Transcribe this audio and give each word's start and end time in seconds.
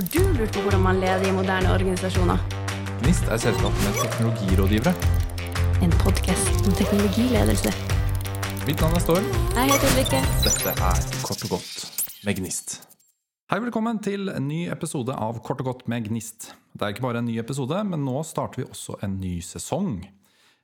Har 0.00 0.06
du 0.08 0.32
lurt 0.32 0.54
på 0.56 0.60
hvordan 0.64 0.80
man 0.80 0.96
leder 0.96 1.26
i 1.28 1.30
moderne 1.36 1.68
organisasjoner? 1.74 2.38
NIST 3.04 3.26
er 3.28 3.40
selskapet 3.42 3.80
med 3.84 3.96
teknologirådgivere. 3.98 4.92
En 5.84 5.90
podkast 6.00 6.62
om 6.64 6.72
teknologiledelse. 6.78 7.72
Mitt 8.64 8.80
navn 8.80 8.96
er 8.96 9.02
Storm. 9.04 9.26
Jeg 9.58 9.68
heter 9.68 9.90
Ulrikke. 9.90 10.20
Dette 10.46 10.72
er 10.72 11.02
Kort 11.26 11.44
og 11.44 11.52
godt 11.52 11.84
med 12.24 12.38
Gnist. 12.38 12.78
Hei, 13.52 13.58
velkommen 13.60 14.00
til 14.00 14.32
en 14.32 14.48
ny 14.48 14.62
episode 14.72 15.12
av 15.12 15.42
Kort 15.44 15.60
og 15.60 15.68
godt 15.68 15.84
med 15.92 16.08
Gnist. 16.08 16.48
Det 16.72 16.86
er 16.88 16.96
ikke 16.96 17.04
bare 17.04 17.20
en 17.20 17.28
ny 17.28 17.36
episode, 17.44 17.82
men 17.92 18.00
nå 18.08 18.24
starter 18.24 18.62
vi 18.62 18.70
også 18.70 18.96
en 19.04 19.20
ny 19.20 19.34
sesong. 19.44 19.98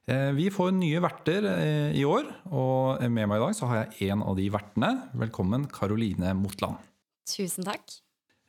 Eh, 0.08 0.32
Vi 0.32 0.48
får 0.48 0.72
nye 0.80 1.04
verter 1.04 1.50
eh, 1.52 1.92
i 1.92 2.08
år, 2.08 2.24
og 2.48 3.04
med 3.04 3.28
meg 3.28 3.36
i 3.36 3.44
dag 3.44 3.60
så 3.60 3.68
har 3.68 3.84
jeg 3.84 4.08
en 4.16 4.24
av 4.24 4.40
de 4.40 4.48
vertene. 4.56 4.94
Velkommen, 5.12 5.68
Karoline 5.68 6.32
Motland. 6.40 6.80
Tusen 7.28 7.68
takk. 7.68 8.00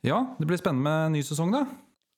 Ja, 0.06 0.36
det 0.38 0.46
blir 0.46 0.58
spennende 0.60 0.84
med 0.86 1.06
en 1.06 1.12
ny 1.18 1.22
sesong, 1.26 1.50
da. 1.54 1.64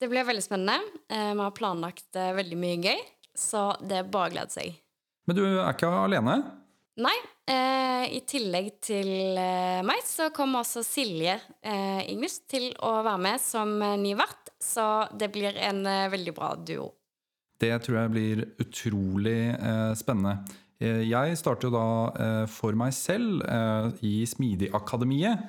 Det 0.01 0.09
blir 0.09 0.25
veldig 0.25 0.43
spennende. 0.45 0.81
Eh, 1.09 1.33
Vi 1.35 1.41
har 1.41 1.57
planlagt 1.57 2.17
eh, 2.17 2.33
veldig 2.37 2.57
mye 2.61 2.79
gøy, 2.85 3.03
så 3.37 3.71
det 3.81 3.99
er 4.01 4.09
bare 4.13 4.31
å 4.31 4.35
glede 4.35 4.53
seg. 4.53 4.75
Men 5.29 5.37
du 5.37 5.43
er 5.47 5.71
ikke 5.73 5.89
alene? 5.89 6.37
Nei, 7.01 7.15
eh, 7.49 8.05
i 8.17 8.21
tillegg 8.29 8.73
til 8.85 9.11
meg 9.87 10.01
så 10.05 10.29
kommer 10.37 10.65
også 10.65 10.83
Silje 10.85 11.39
eh, 11.63 12.01
Ingus 12.13 12.41
til 12.51 12.71
å 12.85 12.99
være 13.07 13.23
med 13.29 13.41
som 13.41 13.73
ny 14.03 14.13
vert, 14.19 14.53
så 14.61 15.07
det 15.17 15.31
blir 15.33 15.57
en 15.57 15.85
veldig 16.13 16.35
bra 16.37 16.55
duo. 16.57 16.91
Det 17.61 17.73
tror 17.85 18.03
jeg 18.03 18.13
blir 18.13 18.43
utrolig 18.61 19.39
spennende. 20.01 20.39
Jeg 20.81 21.37
starter 21.37 21.69
jo 21.69 21.75
da 21.75 22.47
for 22.49 22.73
meg 22.73 22.95
selv 22.97 23.45
i 24.01 24.23
Smidig-akademiet, 24.25 25.45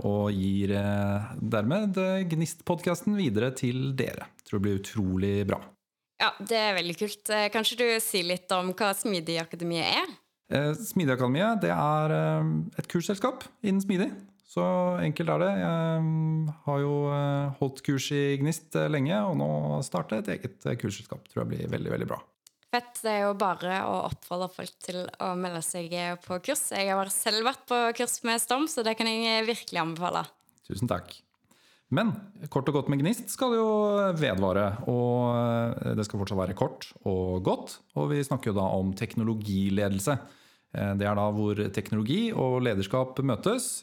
og 0.00 0.30
gir 0.32 0.72
eh, 0.78 1.32
dermed 1.40 1.98
eh, 2.00 2.22
Gnist-podkasten 2.30 3.18
videre 3.18 3.50
til 3.56 3.90
dere. 3.98 4.30
Tror 4.46 4.58
det 4.60 4.64
blir 4.64 4.80
utrolig 4.80 5.34
bra. 5.48 5.60
Ja, 6.18 6.32
det 6.40 6.56
er 6.58 6.78
veldig 6.78 6.96
kult. 6.98 7.28
Eh, 7.30 7.50
Kanskje 7.54 7.78
du 7.82 7.86
sier 8.02 8.26
litt 8.26 8.50
om 8.56 8.72
hva 8.72 8.94
Smidig-akademiet 8.96 10.00
er? 10.00 10.16
Smidigakademiet 10.80 11.60
det 11.66 11.74
er 11.74 12.16
eh, 12.16 12.50
et 12.80 12.88
kursselskap 12.90 13.44
innen 13.60 13.84
smidig. 13.84 14.08
Så 14.48 14.64
enkelt 15.04 15.28
er 15.34 15.42
det. 15.42 15.50
Jeg 15.60 16.52
har 16.64 16.78
jo 16.80 16.92
eh, 17.12 17.50
holdt 17.60 17.82
kurs 17.84 18.06
i 18.16 18.22
Gnist 18.40 18.78
eh, 18.80 18.88
lenge, 18.88 19.18
og 19.28 19.36
nå 19.36 19.48
starter 19.84 20.22
et 20.22 20.30
eget 20.38 20.64
eh, 20.64 20.78
kursselskap. 20.80 21.28
Tror 21.28 21.42
jeg 21.44 21.50
blir 21.52 21.72
veldig, 21.74 21.92
veldig 21.92 22.08
bra. 22.08 22.22
Fett. 22.68 22.98
Det 23.00 23.12
er 23.12 23.22
jo 23.24 23.36
bare 23.40 23.78
å 23.88 23.94
oppfordre 24.10 24.50
folk 24.52 24.74
til 24.84 25.00
å 25.24 25.30
melde 25.40 25.62
seg 25.64 25.94
på 26.24 26.36
kurs. 26.44 26.66
Jeg 26.74 26.92
har 26.92 27.12
selv 27.12 27.46
vært 27.48 27.64
på 27.70 27.78
kurs 27.96 28.18
med 28.28 28.42
Storm, 28.42 28.68
så 28.68 28.84
det 28.84 28.96
kan 28.98 29.08
jeg 29.08 29.46
virkelig 29.48 29.80
anbefale. 29.80 30.26
Tusen 30.68 30.90
takk. 30.90 31.14
Men 31.88 32.10
kort 32.52 32.68
og 32.68 32.76
godt 32.76 32.90
med 32.92 33.00
Gnist 33.00 33.30
skal 33.32 33.54
jo 33.56 33.68
vedvare. 34.20 34.66
Og 34.92 35.96
det 35.96 36.04
skal 36.04 36.20
fortsatt 36.20 36.42
være 36.42 36.56
kort 36.58 36.90
og 37.08 37.40
godt. 37.46 37.78
Og 37.96 38.10
vi 38.12 38.20
snakker 38.26 38.52
jo 38.52 38.58
da 38.60 38.66
om 38.76 38.92
teknologiledelse. 38.96 40.18
Det 40.68 41.06
er 41.08 41.16
da 41.16 41.28
hvor 41.32 41.62
teknologi 41.72 42.26
og 42.36 42.60
lederskap 42.66 43.16
møtes. 43.24 43.78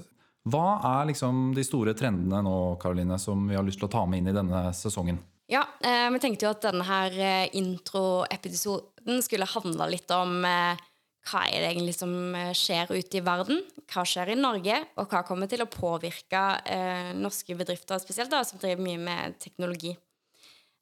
Hva 0.45 0.77
er 0.85 1.07
liksom 1.09 1.55
de 1.57 1.65
store 1.65 1.95
trendene 1.97 2.43
nå, 2.45 2.75
Karoline, 2.81 3.17
som 3.17 3.47
vi 3.49 3.57
har 3.57 3.65
lyst 3.65 3.81
til 3.81 3.89
å 3.89 3.95
ta 3.95 4.05
med 4.05 4.21
inn 4.21 4.29
i 4.29 4.37
denne 4.37 4.67
sesongen? 4.77 5.17
Ja, 5.51 5.61
eh, 5.85 6.09
vi 6.09 6.19
tenkte 6.23 6.47
jo 6.47 6.55
at 6.55 6.63
denne 6.65 6.85
her 6.87 7.13
eh, 7.21 7.55
introepisoden 7.57 9.21
skulle 9.21 9.45
handle 9.45 9.91
litt 9.91 10.09
om 10.15 10.39
eh, 10.47 10.85
hva 11.29 11.43
er 11.49 11.61
det 11.61 11.69
egentlig 11.71 11.95
som 11.97 12.13
eh, 12.37 12.53
skjer 12.57 12.89
ute 12.93 13.19
i 13.19 13.23
verden, 13.25 13.61
hva 13.91 14.05
skjer 14.05 14.33
i 14.33 14.39
Norge, 14.39 14.79
og 14.97 15.09
hva 15.11 15.21
kommer 15.25 15.49
til 15.49 15.61
å 15.61 15.69
påvirke 15.69 16.41
eh, 16.65 17.13
norske 17.17 17.57
bedrifter, 17.57 18.01
spesielt 18.01 18.33
da, 18.33 18.41
som 18.45 18.61
driver 18.61 18.81
mye 18.85 19.01
med 19.01 19.37
teknologi. 19.41 19.95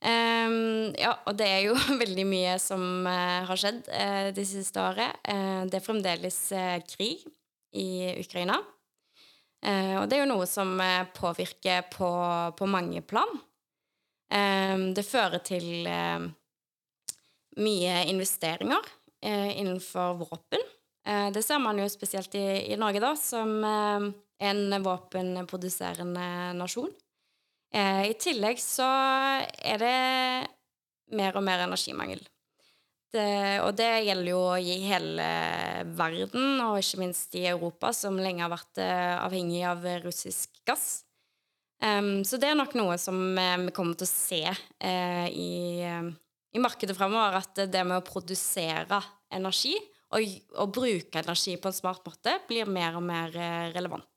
Um, 0.03 0.91
ja, 0.99 1.13
og 1.27 1.37
det 1.39 1.47
er 1.47 1.61
jo 1.69 1.77
veldig 2.03 2.25
mye 2.27 2.57
som 2.59 3.07
uh, 3.07 3.43
har 3.47 3.59
skjedd 3.59 3.85
uh, 3.87 4.31
det 4.35 4.43
siste 4.49 4.83
året. 4.83 5.15
Uh, 5.23 5.63
det 5.71 5.79
er 5.79 5.85
fremdeles 5.85 6.39
krig 6.91 7.23
i 7.71 8.11
Ukraina. 8.19 8.59
Og 9.63 10.09
det 10.11 10.17
er 10.17 10.25
jo 10.25 10.27
noe 10.27 10.43
som 10.43 10.75
påvirker 11.15 11.85
på, 11.87 12.07
på 12.59 12.65
mange 12.67 12.99
plan. 13.07 13.29
Eh, 14.33 14.77
det 14.97 15.05
fører 15.05 15.43
til 15.45 15.85
eh, 15.89 16.29
mye 17.61 17.97
investeringer 18.09 18.93
eh, 19.21 19.59
innenfor 19.59 20.17
våpen. 20.23 20.63
Eh, 21.07 21.29
det 21.31 21.43
ser 21.43 21.59
man 21.59 21.79
jo 21.79 21.87
spesielt 21.91 22.35
i, 22.35 22.75
Norge, 22.79 23.01
da, 23.03 23.13
som 23.19 23.55
eh, 23.67 24.09
en 24.49 24.83
våpenproduserende 24.83 26.27
nasjon. 26.57 26.91
Eh, 27.73 28.09
I 28.11 28.19
tillegg 28.19 28.61
så 28.61 28.87
er 29.53 29.81
det 29.81 29.97
mer 31.13 31.35
og 31.37 31.45
mer 31.45 31.65
energimangel. 31.67 32.23
Det, 33.13 33.59
og 33.61 33.75
det 33.77 34.07
gjelder 34.07 34.31
jo 34.31 34.41
i 34.57 34.79
hele 34.87 35.25
verden, 35.93 36.55
og 36.65 36.79
ikke 36.79 37.01
minst 37.03 37.35
i 37.37 37.43
Europa, 37.45 37.91
som 37.93 38.17
lenge 38.17 38.41
har 38.41 38.49
vært 38.49 38.81
avhengig 38.81 39.59
av 39.69 39.85
russisk 40.01 40.55
gass. 40.65 41.03
Em, 41.83 42.21
så 42.23 42.39
det 42.39 42.47
er 42.47 42.55
nok 42.57 42.75
noe 42.79 42.97
som 43.01 43.17
eh, 43.39 43.57
vi 43.65 43.73
kommer 43.75 43.97
til 43.99 44.07
å 44.07 44.11
se 44.11 44.43
uh, 44.47 45.25
i, 45.27 45.83
eh, 45.83 46.11
i 46.55 46.61
markedet 46.61 46.95
fremover, 46.95 47.41
at 47.41 47.65
det 47.67 47.81
med 47.83 47.99
å 47.99 48.05
produsere 48.07 49.01
energi 49.33 49.73
og, 50.13 50.35
og 50.61 50.75
bruke 50.77 51.23
energi 51.23 51.57
på 51.59 51.71
en 51.71 51.75
smart 51.75 52.05
måte 52.07 52.37
blir 52.47 52.69
mer 52.69 52.99
og 52.99 53.03
mer 53.03 53.35
eh, 53.35 53.71
relevant. 53.75 54.07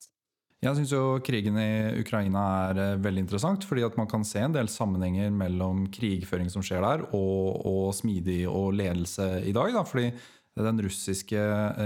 Jeg 0.62 0.78
syns 0.78 0.92
jo 0.94 1.18
krigen 1.22 1.58
i 1.60 2.00
Ukraina 2.00 2.42
er 2.70 3.00
veldig 3.02 3.22
interessant, 3.26 3.66
fordi 3.68 3.84
at 3.86 3.96
man 3.98 4.08
kan 4.10 4.24
se 4.26 4.40
en 4.42 4.54
del 4.54 4.70
sammenhenger 4.72 5.28
mellom 5.34 5.84
krigføring 5.92 6.48
som 6.50 6.64
skjer 6.64 6.82
der, 6.82 7.04
og, 7.14 7.66
og 7.68 7.90
smidig 7.94 8.40
og 8.48 8.72
ledelse 8.78 9.28
i 9.46 9.52
dag. 9.54 9.74
Da, 9.76 9.84
fordi 9.86 10.08
den 10.56 10.80
russiske 10.82 11.42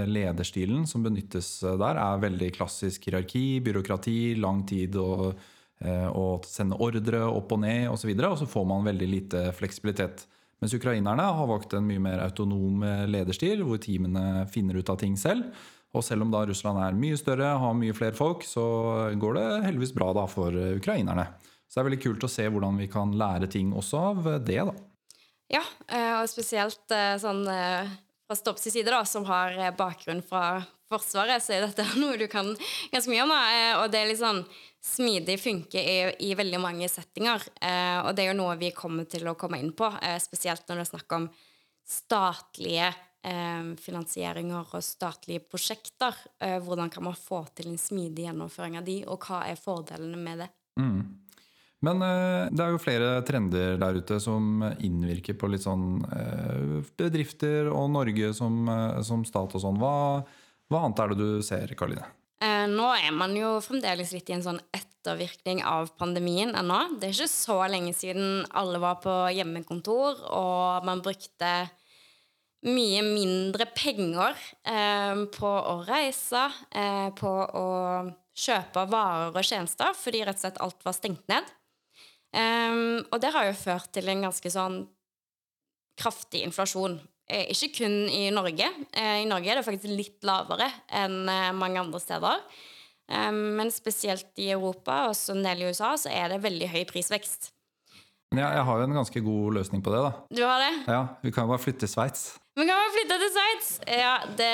lederstilen 0.07 0.87
som 0.89 1.03
benyttes 1.03 1.51
der, 1.67 1.99
er 1.99 2.23
veldig 2.23 2.53
klassisk 2.57 3.09
hierarki, 3.09 3.59
byråkrati, 3.67 4.19
lang 4.39 4.63
tid 4.71 4.97
å, 5.03 5.33
eh, 5.85 6.07
å 6.09 6.41
sende 6.47 6.79
ordre 6.81 7.25
opp 7.27 7.57
og 7.57 7.63
ned 7.65 7.89
osv., 7.91 8.13
og, 8.13 8.21
så 8.21 8.31
og 8.31 8.39
så 8.43 8.49
får 8.51 8.69
man 8.71 8.87
veldig 8.87 9.09
lite 9.09 9.45
fleksibilitet. 9.57 10.27
Mens 10.61 10.77
ukrainerne 10.77 11.25
har 11.25 11.49
valgt 11.49 11.73
en 11.77 11.87
mye 11.89 12.03
mer 12.03 12.23
autonom 12.27 12.83
eh, 12.85 13.07
lederstil, 13.09 13.65
hvor 13.65 13.81
teamene 13.81 14.45
finner 14.53 14.77
ut 14.77 14.93
av 14.93 15.01
ting 15.01 15.17
selv. 15.21 15.49
Og 15.97 16.05
selv 16.07 16.23
om 16.23 16.31
da 16.31 16.45
Russland 16.47 16.79
er 16.85 16.99
mye 16.99 17.17
større, 17.19 17.55
har 17.59 17.75
mye 17.75 17.97
flere 17.97 18.15
folk, 18.15 18.45
så 18.47 18.65
går 19.19 19.39
det 19.39 19.47
heldigvis 19.67 19.97
bra 19.97 20.13
da 20.15 20.27
for 20.31 20.55
eh, 20.55 20.77
ukrainerne. 20.79 21.27
Så 21.67 21.79
det 21.79 21.83
er 21.83 21.89
veldig 21.89 22.05
kult 22.05 22.27
å 22.27 22.31
se 22.31 22.47
hvordan 22.51 22.79
vi 22.83 22.87
kan 22.91 23.13
lære 23.17 23.49
ting 23.51 23.73
også 23.79 24.05
av 24.11 24.31
det, 24.47 24.61
da. 24.69 24.77
Ja, 25.51 25.65
eh, 25.91 26.15
og 26.21 26.29
spesielt 26.31 26.95
eh, 26.95 27.17
sånn 27.19 27.43
eh, 27.51 27.91
fra 28.31 28.37
Stopps 28.37 28.63
side, 28.63 28.87
da, 28.91 29.05
som 29.05 29.25
har 29.27 29.59
eh, 29.59 29.73
bakgrunn 29.75 30.23
fra 30.23 30.63
Forsvaret, 30.91 31.43
så 31.43 31.57
er 31.57 31.65
dette 31.65 31.83
noe 31.99 32.15
du 32.19 32.29
kan 32.31 32.53
ganske 32.93 33.11
mye 33.11 33.25
om. 33.25 33.33
eh, 33.35 33.75
Og 33.81 33.91
det 33.91 33.99
er 33.99 34.11
litt 34.13 34.23
sånn 34.23 34.45
Smidig 34.81 35.35
funker 35.43 35.83
i, 35.85 35.97
i 36.25 36.31
veldig 36.39 36.57
mange 36.63 36.87
settinger, 36.89 37.43
eh, 37.61 37.99
og 38.01 38.15
det 38.17 38.23
er 38.23 38.31
jo 38.31 38.37
noe 38.39 38.55
vi 38.57 38.71
kommer 38.73 39.05
til 39.05 39.27
å 39.29 39.35
komme 39.37 39.59
inn 39.61 39.75
på, 39.77 39.91
spesielt 40.25 40.65
når 40.71 40.79
det 40.79 40.85
er 40.87 40.89
snakk 40.95 41.17
om 41.19 41.27
statlige 41.85 42.89
finansieringer 43.21 44.71
og 44.73 44.81
statlige 44.81 45.43
prosjekter. 45.45 46.17
Hvordan 46.65 46.89
kan 46.89 47.05
man 47.05 47.19
få 47.19 47.43
til 47.53 47.69
en 47.69 47.77
smidig 47.77 48.25
gjennomføring 48.25 48.79
av 48.81 48.87
de, 48.87 49.03
og 49.05 49.27
hva 49.29 49.43
er 49.51 49.61
fordelene 49.61 50.17
med 50.17 50.41
det? 50.47 50.49
Mm. 50.81 51.03
Men 51.87 52.03
eh, 52.05 52.51
det 52.53 52.65
er 52.65 52.75
jo 52.75 52.83
flere 52.83 53.11
trender 53.25 53.79
der 53.81 53.99
ute 54.01 54.19
som 54.21 54.63
innvirker 54.85 55.37
på 55.41 55.49
litt 55.49 55.65
sånn 55.65 56.03
eh, 56.13 56.79
bedrifter 57.01 57.71
og 57.73 57.89
Norge 57.95 58.35
som, 58.37 58.63
eh, 58.69 59.01
som 59.07 59.25
stat 59.29 59.57
og 59.57 59.65
sånn. 59.65 59.81
Hva, 59.81 60.21
hva 60.69 60.83
annet 60.85 61.01
er 61.01 61.13
det 61.15 61.21
du 61.21 61.45
ser, 61.47 61.73
Karoline? 61.77 62.09
Nå 62.41 62.87
er 62.97 63.13
man 63.13 63.35
jo 63.37 63.59
fremdeles 63.61 64.15
litt 64.17 64.31
i 64.31 64.33
en 64.33 64.45
sånn 64.45 64.61
ettervirkning 64.73 65.59
av 65.61 65.91
pandemien 66.01 66.55
ennå. 66.57 66.79
Det 66.97 67.11
er 67.11 67.19
ikke 67.19 67.29
så 67.29 67.59
lenge 67.69 67.93
siden 67.93 68.47
alle 68.57 68.81
var 68.81 68.97
på 69.05 69.13
hjemmekontor, 69.37 70.23
og 70.33 70.87
man 70.89 71.03
brukte 71.05 71.51
mye 72.69 73.03
mindre 73.05 73.67
penger 73.73 74.37
eh, 74.69 75.23
på 75.33 75.51
å 75.51 75.77
reise, 75.87 76.43
eh, 76.77 77.09
på 77.17 77.31
å 77.31 77.69
kjøpe 78.37 78.85
varer 78.91 79.33
og 79.37 79.47
tjenester, 79.47 79.95
fordi 79.97 80.25
rett 80.25 80.41
og 80.41 80.45
slett 80.45 80.61
alt 80.65 80.85
var 80.85 80.97
stengt 80.97 81.25
ned. 81.33 81.49
Eh, 82.33 82.81
og 83.11 83.21
det 83.23 83.33
har 83.35 83.49
jo 83.51 83.57
ført 83.59 83.91
til 83.95 84.09
en 84.13 84.27
ganske 84.29 84.53
sånn 84.53 84.83
kraftig 86.01 86.45
inflasjon. 86.47 86.99
Eh, 87.31 87.47
ikke 87.55 87.71
kun 87.83 87.97
i 88.11 88.27
Norge. 88.35 88.67
Eh, 88.93 89.23
I 89.23 89.29
Norge 89.31 89.51
er 89.53 89.61
det 89.61 89.67
faktisk 89.67 89.93
litt 89.95 90.27
lavere 90.27 90.71
enn 91.01 91.23
eh, 91.29 91.51
mange 91.57 91.81
andre 91.83 92.01
steder. 92.03 92.43
Eh, 93.11 93.31
men 93.33 93.71
spesielt 93.75 94.31
i 94.43 94.51
Europa 94.55 95.05
og 95.11 95.17
så 95.19 95.37
en 95.37 95.45
del 95.47 95.63
i 95.63 95.71
USA 95.71 95.93
så 96.01 96.11
er 96.15 96.33
det 96.35 96.43
veldig 96.45 96.71
høy 96.73 96.85
prisvekst. 96.91 97.53
Ja, 98.31 98.53
jeg 98.55 98.63
har 98.63 98.79
jo 98.79 98.87
en 98.87 98.95
ganske 98.95 99.21
god 99.27 99.57
løsning 99.59 99.81
på 99.83 99.91
det. 99.91 100.01
da. 100.07 100.11
Du 100.31 100.45
har 100.47 100.61
det? 100.63 100.75
Ja, 100.87 101.01
Vi 101.23 101.33
kan 101.35 101.45
jo 101.49 101.51
bare 101.51 101.63
flytte 101.65 101.83
til 101.83 101.91
Sveits. 101.91 102.29
Vi 102.55 102.63
kan 102.63 102.77
bare 102.79 102.93
flytte 102.95 103.17
til 103.19 103.33
Sveits? 103.35 103.71
Ja, 103.91 104.15
det 104.39 104.53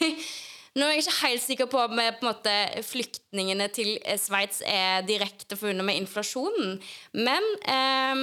Nå 0.72 0.86
er 0.86 0.96
jeg 0.96 1.04
ikke 1.04 1.20
helt 1.26 1.44
sikker 1.44 1.68
på 1.68 1.80
om 1.84 1.98
eh, 2.00 2.80
flyktningene 2.86 3.68
til 3.76 3.92
eh, 4.00 4.16
Sveits 4.20 4.62
er 4.64 5.04
direkte 5.04 5.58
forbundet 5.58 5.84
med 5.84 6.00
inflasjonen, 6.00 6.78
men 7.12 7.48
um, 7.68 8.22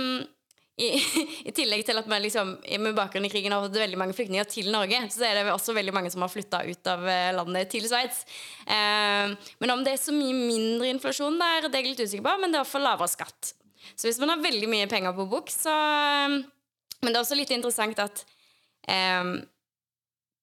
i, 0.79 0.87
i, 1.47 1.53
tillegg 1.53 1.83
til 1.85 1.99
at 1.99 2.07
vi 2.09 2.19
liksom, 2.23 2.55
med 2.81 2.97
bakgrunn 2.97 3.27
i 3.27 3.31
krigen 3.31 3.53
har 3.53 3.61
fått 3.67 3.77
veldig 3.77 3.99
mange 4.01 4.15
flyktninger 4.17 4.49
til 4.49 4.71
Norge, 4.73 5.03
så 5.13 5.27
er 5.27 5.37
det 5.37 5.53
også 5.53 5.75
veldig 5.77 5.93
mange 5.93 6.09
som 6.13 6.25
har 6.25 6.31
flytta 6.33 6.63
ut 6.65 6.89
av 6.89 7.05
eh, 7.11 7.29
landet 7.37 7.69
til 7.75 7.85
Sveits. 7.89 8.23
Um, 8.65 9.37
men 9.61 9.75
om 9.75 9.85
det 9.85 9.93
er 9.93 10.01
så 10.01 10.15
mye 10.15 10.33
mindre 10.33 10.89
inflasjon 10.95 11.37
der, 11.37 11.69
det 11.69 11.75
er 11.75 11.85
jeg 11.85 11.93
litt 11.93 12.03
usikker 12.07 12.25
på, 12.25 12.35
men 12.41 12.49
det 12.49 12.57
er 12.57 12.63
iallfall 12.63 12.87
lavere 12.87 13.11
skatt. 13.11 13.53
Så 13.93 14.07
hvis 14.07 14.19
man 14.21 14.33
har 14.33 14.41
veldig 14.41 14.71
mye 14.71 14.89
penger 14.89 15.13
på 15.17 15.29
bok, 15.29 15.53
så 15.53 15.75
Men 16.99 17.13
det 17.13 17.15
er 17.15 17.23
også 17.23 17.37
litt 17.37 17.51
interessant 17.55 17.99
at 18.03 18.25
eh, 18.91 19.37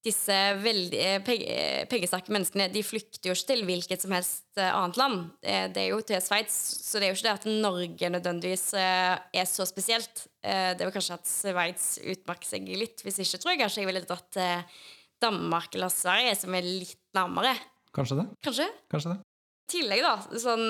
disse 0.06 0.36
veldig 0.62 1.00
eh, 1.02 1.28
eh, 1.34 1.82
pengesterke 1.90 2.32
menneskene 2.34 2.68
de 2.72 2.82
flykter 2.86 3.30
jo 3.30 3.34
ikke 3.36 3.48
til 3.50 3.62
hvilket 3.68 4.04
som 4.04 4.14
helst 4.14 4.60
eh, 4.60 4.70
annet 4.70 4.98
land. 5.00 5.24
Det 5.42 5.82
er 5.82 5.90
jo 5.90 6.00
til 6.06 6.22
Sveits, 6.22 6.56
så 6.86 7.00
det 7.00 7.08
er 7.08 7.12
jo 7.12 7.18
ikke 7.18 7.26
det 7.26 7.34
at 7.34 7.48
Norge 7.66 8.10
nødvendigvis 8.14 8.66
er 8.76 9.48
så 9.50 9.66
spesielt. 9.68 10.26
Det 10.42 10.78
er 10.78 10.86
jo 10.86 10.94
kanskje 10.94 11.18
at 11.18 11.28
Sveits 11.28 11.86
utmerker 12.02 12.48
seg 12.48 12.68
litt. 12.70 13.02
Hvis 13.02 13.20
ikke 13.22 13.40
tror 13.42 13.54
jeg 13.54 13.62
kanskje 13.64 13.82
jeg 13.82 13.90
ville 13.90 14.04
dratt 14.06 14.28
til 14.36 14.82
Danmark 15.22 15.74
eller 15.74 15.92
Sverige, 15.92 16.34
som 16.38 16.54
er 16.54 16.66
litt 16.66 17.00
nærmere. 17.16 17.54
Kanskje 17.96 18.20
det. 18.20 18.26
Kanskje? 18.46 18.68
Kanskje 18.92 19.14
det. 19.14 19.20
I 19.66 19.70
tillegg 19.72 20.02
da, 20.04 20.16
sånn, 20.38 20.66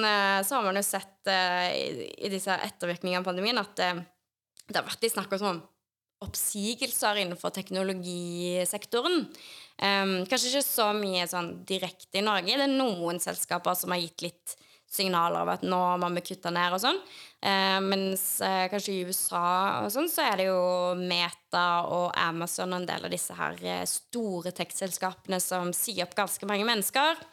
så 0.48 0.56
har 0.56 0.64
man 0.64 0.78
jo 0.78 0.84
sett 0.86 1.28
i 1.28 2.30
disse 2.32 2.54
ettervirkningene 2.64 3.20
av 3.20 3.26
pandemien 3.26 3.60
at 3.60 3.74
det 3.76 4.78
har 4.78 4.86
vært 4.86 5.04
litt 5.04 5.12
snakk 5.12 5.34
om 5.36 5.42
sånn 5.42 5.58
oppsigelser 6.24 7.20
innenfor 7.20 7.52
teknologisektoren. 7.52 9.26
Um, 9.76 10.14
kanskje 10.28 10.54
ikke 10.54 10.64
så 10.64 10.92
mye 10.96 11.26
sånn 11.28 11.50
direkte 11.68 12.22
i 12.22 12.24
Norge. 12.24 12.56
Det 12.56 12.64
er 12.64 12.72
noen 12.72 13.20
selskaper 13.20 13.76
som 13.76 13.92
har 13.92 14.00
gitt 14.00 14.24
litt 14.24 14.56
signaler 14.96 15.42
av 15.42 15.50
at 15.56 15.64
nå 15.66 15.80
må 16.00 16.08
vi 16.14 16.22
kutte 16.30 16.52
ned 16.54 16.72
og 16.72 16.80
sånn. 16.80 16.98
Uh, 17.44 17.78
mens 17.84 18.24
uh, 18.40 18.64
kanskje 18.72 18.94
i 18.94 19.04
USA 19.04 19.84
og 19.84 19.92
sånn, 19.92 20.08
så 20.08 20.24
er 20.30 20.40
det 20.40 20.48
jo 20.48 20.60
Meta 21.00 21.66
og 21.92 22.08
Amazon 22.16 22.72
og 22.72 22.80
en 22.80 22.88
del 22.88 23.08
av 23.08 23.12
disse 23.12 23.36
her 23.36 23.60
uh, 23.60 23.84
store 23.90 24.54
tekstselskapene 24.56 25.40
som 25.42 25.74
sier 25.76 26.06
opp 26.06 26.16
ganske 26.16 26.48
mange 26.48 26.68
mennesker. 26.68 27.24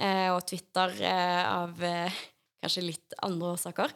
og 0.00 0.46
Twitter 0.48 0.94
av 1.04 1.74
kanskje 2.62 2.84
litt 2.86 3.16
andre 3.26 3.50
årsaker. 3.52 3.90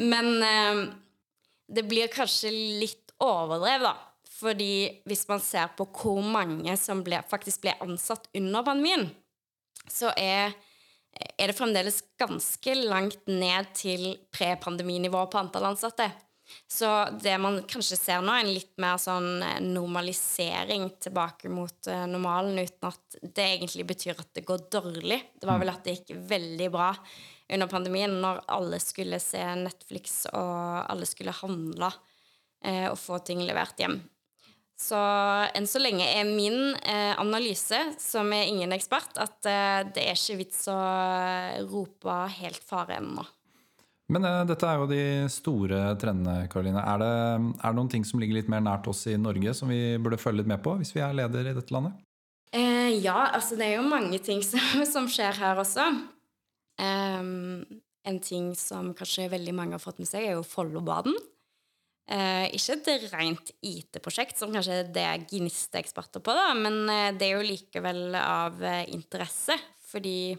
men 0.00 0.30
det 1.68 1.86
blir 1.88 2.10
kanskje 2.12 2.52
litt 2.52 3.14
overdrevet, 3.22 3.88
da. 3.88 3.96
Fordi 4.36 5.02
hvis 5.08 5.24
man 5.30 5.40
ser 5.40 5.70
på 5.78 5.86
hvor 5.96 6.20
mange 6.20 6.74
som 6.80 7.00
ble, 7.04 7.22
faktisk 7.30 7.64
ble 7.64 7.76
ansatt 7.84 8.28
under 8.36 8.66
pandemien, 8.66 9.06
så 9.88 10.10
er, 10.18 10.52
er 11.38 11.48
det 11.48 11.56
fremdeles 11.56 12.02
ganske 12.20 12.76
langt 12.82 13.22
ned 13.30 13.72
til 13.78 14.10
prepandeminivå 14.34 15.24
på 15.32 15.40
antall 15.40 15.70
ansatte. 15.70 16.10
Så 16.70 16.88
det 17.18 17.32
man 17.42 17.58
kanskje 17.66 17.96
ser 17.98 18.20
nå, 18.22 18.34
er 18.34 18.44
en 18.44 18.52
litt 18.54 18.74
mer 18.82 19.00
sånn 19.02 19.40
normalisering 19.66 20.90
tilbake 21.02 21.50
mot 21.50 21.88
uh, 21.90 22.04
normalen, 22.06 22.60
uten 22.60 22.90
at 22.92 23.16
det 23.22 23.48
egentlig 23.56 23.88
betyr 23.88 24.20
at 24.20 24.30
det 24.36 24.44
går 24.46 24.68
dårlig. 24.70 25.18
Det 25.40 25.48
var 25.48 25.58
vel 25.62 25.72
at 25.72 25.82
det 25.86 25.96
gikk 25.96 26.14
veldig 26.28 26.70
bra 26.76 26.92
under 27.52 27.70
pandemien, 27.70 28.18
når 28.22 28.42
alle 28.50 28.80
skulle 28.82 29.20
se 29.22 29.42
Netflix 29.60 30.24
og 30.32 30.90
alle 30.90 31.06
skulle 31.08 31.34
handle 31.36 31.90
eh, 32.64 32.88
og 32.90 32.98
få 32.98 33.20
ting 33.26 33.44
levert 33.46 33.78
hjem. 33.78 34.00
Så 34.76 34.98
enn 35.56 35.64
så 35.70 35.80
lenge 35.80 36.04
er 36.04 36.26
min 36.28 36.74
eh, 36.84 37.14
analyse, 37.16 37.78
som 38.02 38.28
er 38.36 38.50
ingen 38.50 38.74
ekspert, 38.76 39.14
at 39.16 39.48
eh, 39.48 39.86
det 39.88 40.04
er 40.04 40.18
ikke 40.18 40.42
vits 40.42 40.66
å 40.68 40.76
rope 41.70 42.18
helt 42.36 42.60
fare 42.60 42.98
ennå. 42.98 43.24
Men 44.12 44.26
eh, 44.28 44.42
dette 44.50 44.68
er 44.68 44.82
jo 44.82 44.88
de 44.90 45.04
store 45.32 45.80
trendene, 46.02 46.50
Karoline. 46.52 46.82
Er 46.82 47.00
det, 47.02 47.14
er 47.56 47.72
det 47.72 47.78
noen 47.78 47.90
ting 47.94 48.04
som 48.06 48.20
ligger 48.20 48.38
litt 48.38 48.50
mer 48.52 48.62
nært 48.66 48.90
oss 48.90 49.06
i 49.08 49.16
Norge, 49.18 49.54
som 49.56 49.72
vi 49.72 49.96
burde 50.02 50.20
følge 50.20 50.42
litt 50.42 50.52
med 50.52 50.60
på 50.66 50.76
hvis 50.82 50.92
vi 50.94 51.02
er 51.06 51.16
leder 51.16 51.48
i 51.48 51.56
dette 51.56 51.74
landet? 51.74 51.96
Eh, 52.52 52.92
ja, 53.00 53.32
altså 53.32 53.56
det 53.58 53.70
er 53.70 53.80
jo 53.80 53.88
mange 53.88 54.20
ting 54.22 54.44
som, 54.44 54.84
som 54.92 55.08
skjer 55.10 55.40
her 55.40 55.58
også. 55.62 55.88
Um, 56.76 57.64
en 58.06 58.18
ting 58.22 58.52
som 58.58 58.92
kanskje 58.96 59.30
veldig 59.32 59.54
mange 59.56 59.76
har 59.76 59.82
fått 59.82 60.00
med 60.02 60.08
seg, 60.08 60.26
er 60.26 60.36
jo 60.36 60.46
Follobaden. 60.46 61.16
Uh, 62.06 62.46
ikke 62.54 62.76
et 62.76 63.06
rent 63.10 63.50
IT-prosjekt, 63.66 64.36
som 64.38 64.52
kanskje 64.54 64.84
det 64.94 65.02
er 65.02 65.24
gnisteeksperter 65.26 66.22
på, 66.22 66.34
da, 66.36 66.52
men 66.54 66.84
uh, 66.86 67.14
det 67.16 67.26
er 67.26 67.34
jo 67.34 67.48
likevel 67.48 68.14
av 68.20 68.60
uh, 68.62 68.84
interesse. 68.94 69.56
Fordi 69.86 70.36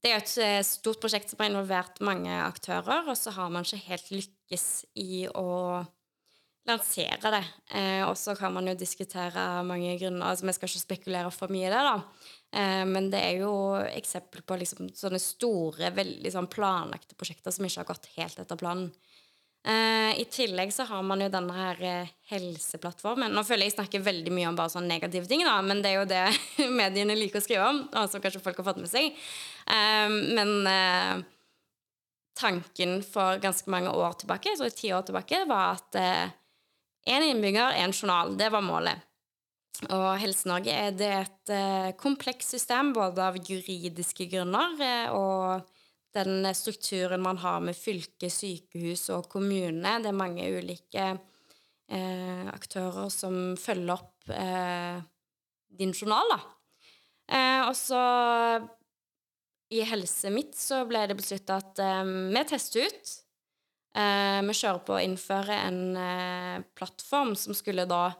det 0.00 0.10
er 0.10 0.22
et 0.22 0.66
stort 0.66 1.00
prosjekt 1.02 1.30
som 1.30 1.42
har 1.42 1.50
involvert 1.50 2.00
mange 2.04 2.32
aktører, 2.42 3.04
og 3.10 3.16
så 3.18 3.34
har 3.36 3.50
man 3.52 3.66
ikke 3.66 3.90
helt 3.90 4.12
lykkes 4.14 4.66
i 4.98 5.26
å 5.28 5.82
lansere 6.68 7.30
det. 7.32 7.44
og 8.04 8.12
så 8.20 8.34
kan 8.36 8.52
man 8.52 8.68
jo 8.68 8.74
diskutere 8.78 9.62
mange 9.66 9.96
grunner. 9.98 10.26
altså 10.28 10.46
Vi 10.46 10.52
skal 10.52 10.68
ikke 10.68 10.82
spekulere 10.82 11.30
for 11.32 11.52
mye 11.52 11.66
i 11.66 11.72
det, 11.72 11.80
da. 11.86 11.96
Eh, 12.52 12.84
men 12.86 13.10
det 13.12 13.20
er 13.22 13.44
jo 13.44 13.52
eksempel 13.92 14.42
på 14.42 14.58
liksom 14.58 14.90
sånne 14.96 15.20
store, 15.22 15.92
veldig 15.94 16.32
sånn 16.34 16.50
planlagte 16.50 17.18
prosjekter 17.18 17.54
som 17.54 17.66
ikke 17.66 17.84
har 17.84 17.90
gått 17.92 18.10
helt 18.16 18.42
etter 18.42 18.58
planen. 18.58 18.90
Eh, 19.60 20.16
I 20.22 20.24
tillegg 20.32 20.72
så 20.72 20.86
har 20.88 21.02
man 21.04 21.20
jo 21.20 21.28
denne 21.30 21.54
her 21.54 21.82
eh, 21.84 22.12
helseplattformen. 22.32 23.30
Nå 23.34 23.44
føler 23.46 23.66
jeg 23.68 23.74
jeg 23.74 23.78
snakker 23.78 24.06
veldig 24.06 24.32
mye 24.34 24.48
om 24.50 24.56
bare 24.58 24.72
sånne 24.72 24.90
negative 24.90 25.28
ting, 25.30 25.44
da, 25.46 25.58
men 25.62 25.84
det 25.84 25.92
er 25.92 26.00
jo 26.00 26.08
det 26.10 26.24
mediene 26.80 27.18
liker 27.18 27.42
å 27.42 27.44
skrive 27.44 27.68
om, 27.68 27.84
og 27.92 28.10
som 28.10 28.24
kanskje 28.24 28.42
folk 28.42 28.62
har 28.62 28.70
fått 28.72 28.82
med 28.82 28.90
seg. 28.90 29.14
Men 29.70 30.64
tanken 32.40 32.96
for 33.04 33.38
ganske 33.38 33.70
mange 33.70 33.92
år 33.92 34.16
tilbake, 34.18 34.56
så 34.58 34.66
ti 34.74 34.90
år 34.96 35.04
tilbake, 35.06 35.44
var 35.46 35.76
at 35.76 36.00
én 37.06 37.22
innbygger, 37.22 37.76
én 37.80 37.92
journal. 37.92 38.36
Det 38.38 38.50
var 38.52 38.64
målet. 38.64 39.06
Og 39.88 40.18
Helse-Norge 40.20 40.72
er 40.74 40.92
det 40.92 41.10
et 41.14 41.52
eh, 41.54 41.90
komplekst 41.96 42.52
system, 42.52 42.92
både 42.92 43.22
av 43.30 43.38
juridiske 43.40 44.26
grunner 44.28 44.74
eh, 44.84 45.12
og 45.14 45.70
den 46.12 46.44
strukturen 46.58 47.22
man 47.22 47.38
har 47.40 47.62
med 47.64 47.78
fylke, 47.78 48.28
sykehus 48.32 49.06
og 49.14 49.28
kommune. 49.30 49.94
Det 50.02 50.10
er 50.10 50.18
mange 50.18 50.48
ulike 50.58 51.06
eh, 51.14 52.44
aktører 52.50 53.08
som 53.14 53.54
følger 53.60 53.94
opp 53.94 54.34
eh, 54.34 55.00
din 55.80 55.94
journal, 55.94 56.34
da. 56.34 56.40
Eh, 57.30 57.62
og 57.68 57.74
så 57.78 58.02
i 59.70 59.84
Helse 59.86 60.32
Midt 60.34 60.58
så 60.58 60.82
ble 60.88 61.06
det 61.06 61.16
besluttet 61.16 61.56
at 61.56 61.82
eh, 61.84 62.14
vi 62.34 62.44
tester 62.52 62.90
ut. 62.90 63.16
Vi 63.90 64.54
kjører 64.54 64.82
på 64.86 64.94
å 64.94 65.02
innføre 65.02 65.56
en 65.66 65.80
plattform 66.78 67.32
som 67.34 67.56
skulle 67.58 67.88
da 67.90 68.12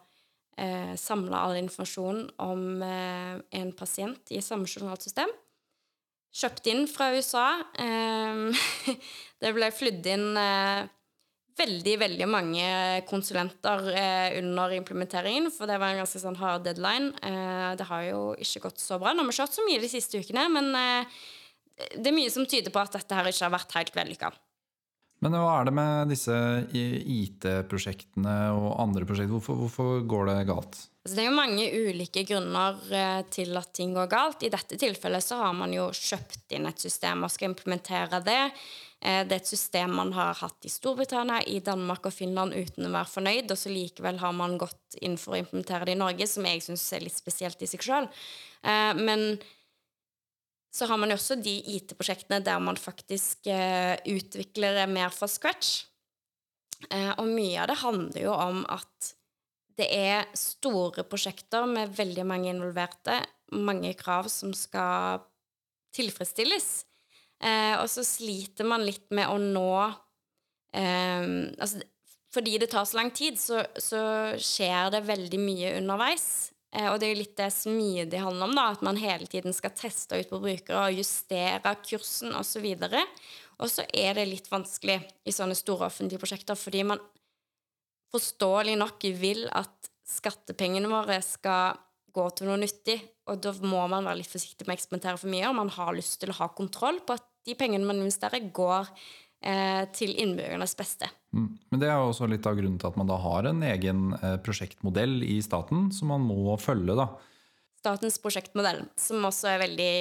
eh, 0.60 0.94
samle 0.96 1.36
all 1.36 1.58
informasjon 1.60 2.24
om 2.42 2.82
eh, 2.84 3.36
en 3.60 3.72
pasient 3.76 4.32
i 4.34 4.42
samme 4.44 4.68
journalsystem. 4.70 5.30
Kjøpt 6.30 6.70
inn 6.70 6.86
fra 6.90 7.10
USA. 7.16 7.48
Eh, 7.80 8.96
det 9.42 9.54
ble 9.56 9.70
flydd 9.74 10.10
inn 10.12 10.28
eh, 10.38 10.82
veldig, 11.60 11.96
veldig 12.04 12.28
mange 12.30 12.68
konsulenter 13.10 13.90
eh, 13.92 14.38
under 14.40 14.76
implementeringen, 14.76 15.50
for 15.52 15.68
det 15.68 15.80
var 15.80 15.92
en 15.92 16.04
ganske 16.04 16.22
sånn 16.22 16.38
hard 16.40 16.64
deadline. 16.68 17.12
Eh, 17.26 17.72
det 17.80 17.88
har 17.90 18.06
jo 18.08 18.22
ikke 18.40 18.68
gått 18.68 18.82
så 18.82 19.00
bra. 19.00 19.14
Nå 19.14 19.24
har 19.24 19.32
vi 19.32 19.40
kjørt 19.40 19.58
så 19.58 19.66
mye 19.66 19.82
de 19.82 19.92
siste 19.92 20.22
ukene, 20.22 20.46
men 20.52 20.72
det 21.96 22.10
er 22.10 22.16
mye 22.16 22.30
som 22.32 22.46
tyder 22.48 22.72
på 22.72 22.80
at 22.82 22.94
dette 22.98 23.16
her 23.16 23.28
ikke 23.28 23.46
har 23.46 23.56
vært 23.56 23.76
helt 23.78 23.94
vellykka. 23.96 24.32
Men 25.20 25.36
hva 25.36 25.58
er 25.58 25.68
det 25.68 25.74
med 25.76 26.12
disse 26.14 26.36
IT-prosjektene 26.72 28.36
og 28.56 28.70
andre 28.80 29.04
prosjekter? 29.04 29.34
Hvorfor, 29.34 29.58
hvorfor 29.60 30.06
går 30.08 30.30
det 30.30 30.36
galt? 30.48 30.78
Altså, 31.00 31.16
det 31.16 31.22
er 31.22 31.28
jo 31.28 31.36
mange 31.36 31.66
ulike 31.72 32.24
grunner 32.28 32.78
eh, 32.92 33.20
til 33.32 33.56
at 33.60 33.72
ting 33.76 33.92
går 33.96 34.08
galt. 34.12 34.44
I 34.44 34.52
dette 34.52 34.78
tilfellet 34.80 35.24
så 35.24 35.42
har 35.42 35.52
man 35.56 35.72
jo 35.76 35.90
kjøpt 35.96 36.56
inn 36.56 36.68
et 36.68 36.80
system 36.80 37.24
og 37.24 37.32
skal 37.32 37.52
implementere 37.52 38.20
det. 38.24 38.42
Eh, 39.00 39.22
det 39.28 39.36
er 39.36 39.40
et 39.40 39.52
system 39.52 39.94
man 39.96 40.12
har 40.16 40.36
hatt 40.40 40.68
i 40.68 40.72
Storbritannia, 40.72 41.40
i 41.48 41.60
Danmark 41.64 42.08
og 42.08 42.16
Finland 42.16 42.56
uten 42.56 42.88
å 42.88 42.92
være 42.92 43.12
fornøyd, 43.14 43.52
og 43.52 43.60
så 43.60 43.72
likevel 43.72 44.20
har 44.20 44.36
man 44.36 44.58
gått 44.60 45.00
inn 45.00 45.16
for 45.20 45.36
å 45.36 45.40
implementere 45.40 45.88
det 45.88 45.96
i 45.96 46.02
Norge, 46.02 46.28
som 46.28 46.48
jeg 46.48 46.64
syns 46.64 46.84
er 46.96 47.04
litt 47.04 47.16
spesielt 47.16 47.64
i 47.64 47.68
seg 47.70 47.84
sjøl. 47.84 48.08
Eh, 48.64 48.92
men 49.00 49.40
så 50.80 50.88
har 50.88 50.96
man 51.00 51.12
jo 51.12 51.18
også 51.18 51.37
de 51.37 51.52
IT-prosjektene 51.76 52.40
der 52.44 52.60
man 52.64 52.78
faktisk 52.80 53.50
eh, 53.52 54.00
utvikler 54.08 54.87
mer 54.88 55.12
fra 55.12 55.28
scratch. 55.28 55.82
Eh, 56.88 57.12
og 57.20 57.26
mye 57.28 57.60
av 57.60 57.68
det 57.68 57.80
handler 57.82 58.25
jo 58.25 58.32
om 58.32 58.62
at 58.72 59.10
det 59.80 59.88
er 59.92 60.30
store 60.37 61.04
prosjekter 61.08 61.68
med 61.68 61.92
veldig 61.96 62.25
mange 62.28 62.50
involverte, 62.52 63.18
mange 63.56 63.92
krav 63.99 64.28
som 64.32 64.54
skal 64.56 65.20
tilfredsstilles. 65.96 66.70
Eh, 67.40 67.76
og 67.80 67.88
så 67.92 68.04
sliter 68.04 68.68
man 68.68 68.84
litt 68.84 69.08
med 69.16 69.28
å 69.28 69.38
nå 69.40 69.72
eh, 70.76 71.28
altså, 71.56 71.80
Fordi 72.30 72.58
det 72.60 72.68
tar 72.70 72.84
så 72.87 72.99
lang 73.00 73.12
tid, 73.16 73.40
så, 73.40 73.62
så 73.80 74.00
skjer 74.38 74.92
det 74.94 75.06
veldig 75.08 75.40
mye 75.40 75.76
underveis. 75.80 76.26
Eh, 76.70 76.86
og 76.86 77.00
det 77.00 77.08
er 77.08 77.14
jo 77.14 77.20
litt 77.22 77.36
det 77.38 77.50
smidig 77.54 78.22
handler 78.22 78.46
om, 78.46 78.56
da, 78.56 78.68
at 78.74 78.84
man 78.86 79.00
hele 79.00 79.26
tiden 79.30 79.54
skal 79.56 79.74
teste 79.76 80.20
ut 80.20 80.30
på 80.30 80.42
brukere 80.42 80.86
og 80.86 81.00
justere 81.00 81.74
kursen 81.82 82.34
osv. 82.38 82.66
Og 83.60 83.70
så 83.70 83.86
er 83.92 84.16
det 84.16 84.28
litt 84.30 84.50
vanskelig 84.50 85.00
i 85.26 85.34
sånne 85.34 85.58
store 85.58 85.90
offentlige 85.90 86.22
prosjekter 86.22 86.58
fordi 86.58 86.84
man 86.92 87.02
forståelig 88.10 88.76
nok 88.78 89.06
vil 89.20 89.44
at 89.54 89.90
skattepengene 90.10 90.90
våre 90.90 91.20
skal 91.22 91.78
gå 92.10 92.26
til 92.34 92.50
noe 92.50 92.58
nyttig. 92.58 92.98
Og 93.30 93.38
da 93.42 93.52
må 93.62 93.82
man 93.90 94.06
være 94.08 94.22
litt 94.22 94.32
forsiktig 94.32 94.66
med 94.66 94.74
å 94.74 94.78
eksperimentere 94.78 95.20
for 95.20 95.30
mye, 95.30 95.46
og 95.46 95.58
man 95.60 95.70
har 95.76 95.94
lyst 95.94 96.18
til 96.22 96.32
å 96.32 96.38
ha 96.40 96.48
kontroll 96.54 96.98
på 97.06 97.14
at 97.14 97.26
de 97.46 97.54
pengene 97.58 97.86
man 97.86 98.00
investerer, 98.02 98.50
går 98.52 98.90
til 99.97 100.11
innbyggernes 100.20 100.75
beste. 100.76 101.09
Mm. 101.30 101.50
Men 101.70 101.82
det 101.82 101.87
er 101.87 101.99
jo 102.00 102.11
også 102.11 102.26
litt 102.30 102.47
av 102.49 102.56
grunnen 102.59 102.78
til 102.80 102.90
at 102.90 102.99
man 102.99 103.11
da 103.11 103.18
har 103.23 103.47
en 103.50 103.62
egen 103.66 104.11
eh, 104.18 104.37
prosjektmodell 104.42 105.20
i 105.23 105.38
staten 105.44 105.90
som 105.94 106.11
man 106.11 106.25
må 106.26 106.56
følge, 106.61 106.97
da. 106.99 107.06
Statens 107.80 108.18
prosjektmodell, 108.20 108.82
som 108.99 109.25
også 109.25 109.52
er 109.52 109.62
veldig 109.62 109.94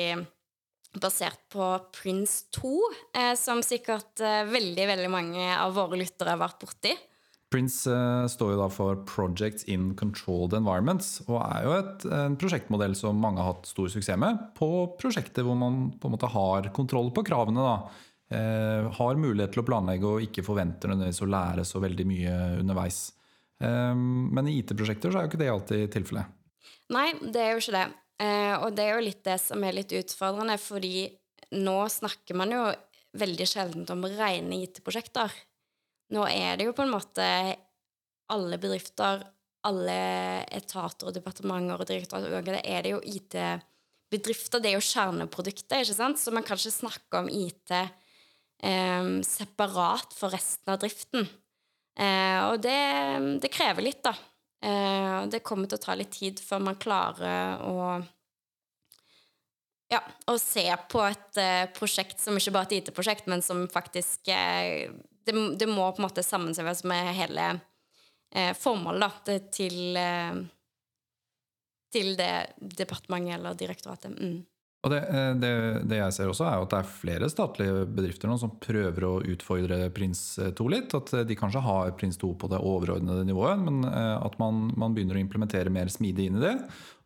basert 1.00 1.43
på 1.53 1.67
Prince 1.93 2.50
2, 2.58 2.74
eh, 3.13 3.36
som 3.38 3.62
sikkert 3.65 4.24
eh, 4.25 4.41
veldig, 4.50 4.89
veldig 4.96 5.13
mange 5.13 5.46
av 5.53 5.77
våre 5.77 6.01
lyttere 6.01 6.34
har 6.34 6.41
vært 6.41 6.65
borti. 6.65 6.96
Prince 7.50 7.93
står 8.29 8.51
jo 8.53 8.58
da 8.60 8.67
for 8.69 9.00
Projects 9.10 9.63
in 9.74 9.93
Controlled 9.98 10.53
Environments, 10.58 11.15
og 11.25 11.39
er 11.41 11.63
jo 11.65 11.72
et, 11.79 12.03
en 12.13 12.36
prosjektmodell 12.38 12.93
som 12.98 13.17
mange 13.22 13.41
har 13.41 13.55
hatt 13.55 13.69
stor 13.69 13.89
suksess 13.89 14.19
med 14.22 14.38
på 14.58 14.69
prosjekter 15.01 15.46
hvor 15.46 15.58
man 15.58 15.88
på 15.98 16.10
en 16.10 16.13
måte 16.13 16.29
har 16.29 16.69
kontroll 16.75 17.10
på 17.13 17.25
kravene. 17.25 17.65
da. 17.65 18.05
Eh, 18.29 18.89
har 18.93 19.17
mulighet 19.17 19.55
til 19.55 19.63
å 19.63 19.65
planlegge 19.65 20.05
og 20.05 20.21
ikke 20.21 20.43
forventer 20.45 20.91
nødvendigvis 20.91 21.24
å 21.25 21.29
lære 21.33 21.63
så 21.65 21.81
veldig 21.81 22.05
mye 22.05 22.33
underveis. 22.59 23.00
Eh, 23.57 23.95
men 23.98 24.50
i 24.50 24.59
IT-prosjekter 24.62 25.09
så 25.09 25.17
er 25.17 25.25
jo 25.25 25.31
ikke 25.31 25.41
det 25.41 25.50
alltid 25.50 25.88
tilfellet. 25.95 26.36
Nei, 26.93 27.07
det 27.21 27.41
er 27.41 27.55
jo 27.55 27.63
ikke 27.63 27.77
det. 27.79 27.88
Eh, 28.21 28.53
og 28.59 28.75
det 28.77 28.86
er 28.86 28.93
jo 28.93 29.07
litt 29.07 29.24
det 29.25 29.39
som 29.41 29.63
er 29.65 29.79
litt 29.79 29.95
utfordrende, 29.98 30.59
fordi 30.62 31.07
nå 31.57 31.79
snakker 31.89 32.38
man 32.38 32.53
jo 32.53 32.63
veldig 33.17 33.48
sjelden 33.50 33.88
om 33.89 34.05
rene 34.05 34.62
IT-prosjekter. 34.62 35.33
Nå 36.13 36.25
er 36.29 36.59
det 36.59 36.67
jo 36.67 36.75
på 36.77 36.86
en 36.86 36.93
måte 36.93 37.25
alle 38.29 38.59
bedrifter, 38.62 39.24
alle 39.65 39.95
etater 40.53 41.09
og 41.09 41.15
departementer 41.17 41.81
og 41.81 41.89
direktorater 41.89 42.45
Det 42.45 42.62
er 42.62 42.86
det 42.86 42.93
jo 42.93 43.01
IT-bedrifter. 43.01 44.62
Det 44.62 44.69
er 44.69 44.77
jo 44.77 44.86
kjerneprodukter, 44.86 45.81
ikke 45.81 45.98
sant? 45.98 46.21
Så 46.21 46.33
man 46.36 46.45
kan 46.45 46.62
ikke 46.62 46.75
snakke 46.75 47.24
om 47.24 47.31
IT 47.33 47.74
eh, 48.63 49.12
separat 49.25 50.16
for 50.16 50.34
resten 50.34 50.74
av 50.74 50.82
driften. 50.82 51.28
Eh, 52.00 52.39
og 52.48 52.62
det, 52.63 52.80
det, 53.44 53.51
krever 53.51 53.84
litt, 53.84 54.04
da. 54.06 54.13
Eh, 54.63 55.18
det 55.32 55.44
kommer 55.44 55.68
til 55.68 55.80
å 55.80 55.84
ta 55.84 55.96
litt 56.00 56.13
tid 56.16 56.39
før 56.44 56.63
man 56.70 56.80
klarer 56.80 57.63
å 57.68 58.00
ja, 59.89 60.04
å 60.30 60.36
se 60.38 60.68
på 60.92 61.01
et 61.01 61.39
eh, 61.42 61.66
prosjekt 61.74 62.22
som 62.22 62.38
ikke 62.38 62.54
bare 62.54 62.70
er 62.70 62.75
et 62.75 62.89
IT-prosjekt, 62.92 63.25
men 63.32 63.42
som 63.42 63.63
faktisk 63.74 64.30
uh, 64.30 64.86
det, 65.25 65.34
det, 65.34 65.66
må 65.66 65.88
på 65.89 65.98
en 65.98 66.06
måte 66.06 66.22
sammensveves 66.22 66.84
med 66.86 67.10
hele 67.18 67.48
uh, 67.58 68.54
formålet 68.54 69.25
da, 69.25 69.39
til, 69.50 69.98
til 71.89 72.13
det 72.20 72.34
departementet 72.84 73.39
eller 73.39 73.58
direktoratet. 73.58 74.13
Mm. 74.13 74.44
Og 74.79 74.93
det, 74.93 75.00
det, 75.41 75.50
det, 75.91 75.98
jeg 75.98 76.15
ser 76.15 76.29
også, 76.31 76.45
er 76.48 76.62
at 76.63 76.71
det 76.71 76.77
er 76.79 76.91
flere 77.01 77.27
statlige 77.27 77.81
bedrifter 77.91 78.29
nå 78.31 78.38
som 78.39 78.53
prøver 78.63 79.03
å 79.03 79.17
utfordre 79.27 79.89
Prins 79.91 80.21
2 80.55 80.67
litt. 80.71 80.95
At 80.95 81.12
de 81.27 81.36
kanskje 81.36 81.63
har 81.65 81.91
Prins 82.00 82.15
2 82.21 82.29
på 82.39 82.48
det 82.53 82.62
overordnede 82.63 83.25
nivået, 83.27 83.59
men 83.59 83.83
at 83.89 84.38
man, 84.39 84.69
man 84.79 84.95
begynner 84.95 85.19
å 85.19 85.24
implementere 85.25 85.74
mer 85.74 85.91
smidig 85.91 86.29
inn 86.29 86.39
i 86.39 86.45
det. 86.45 86.55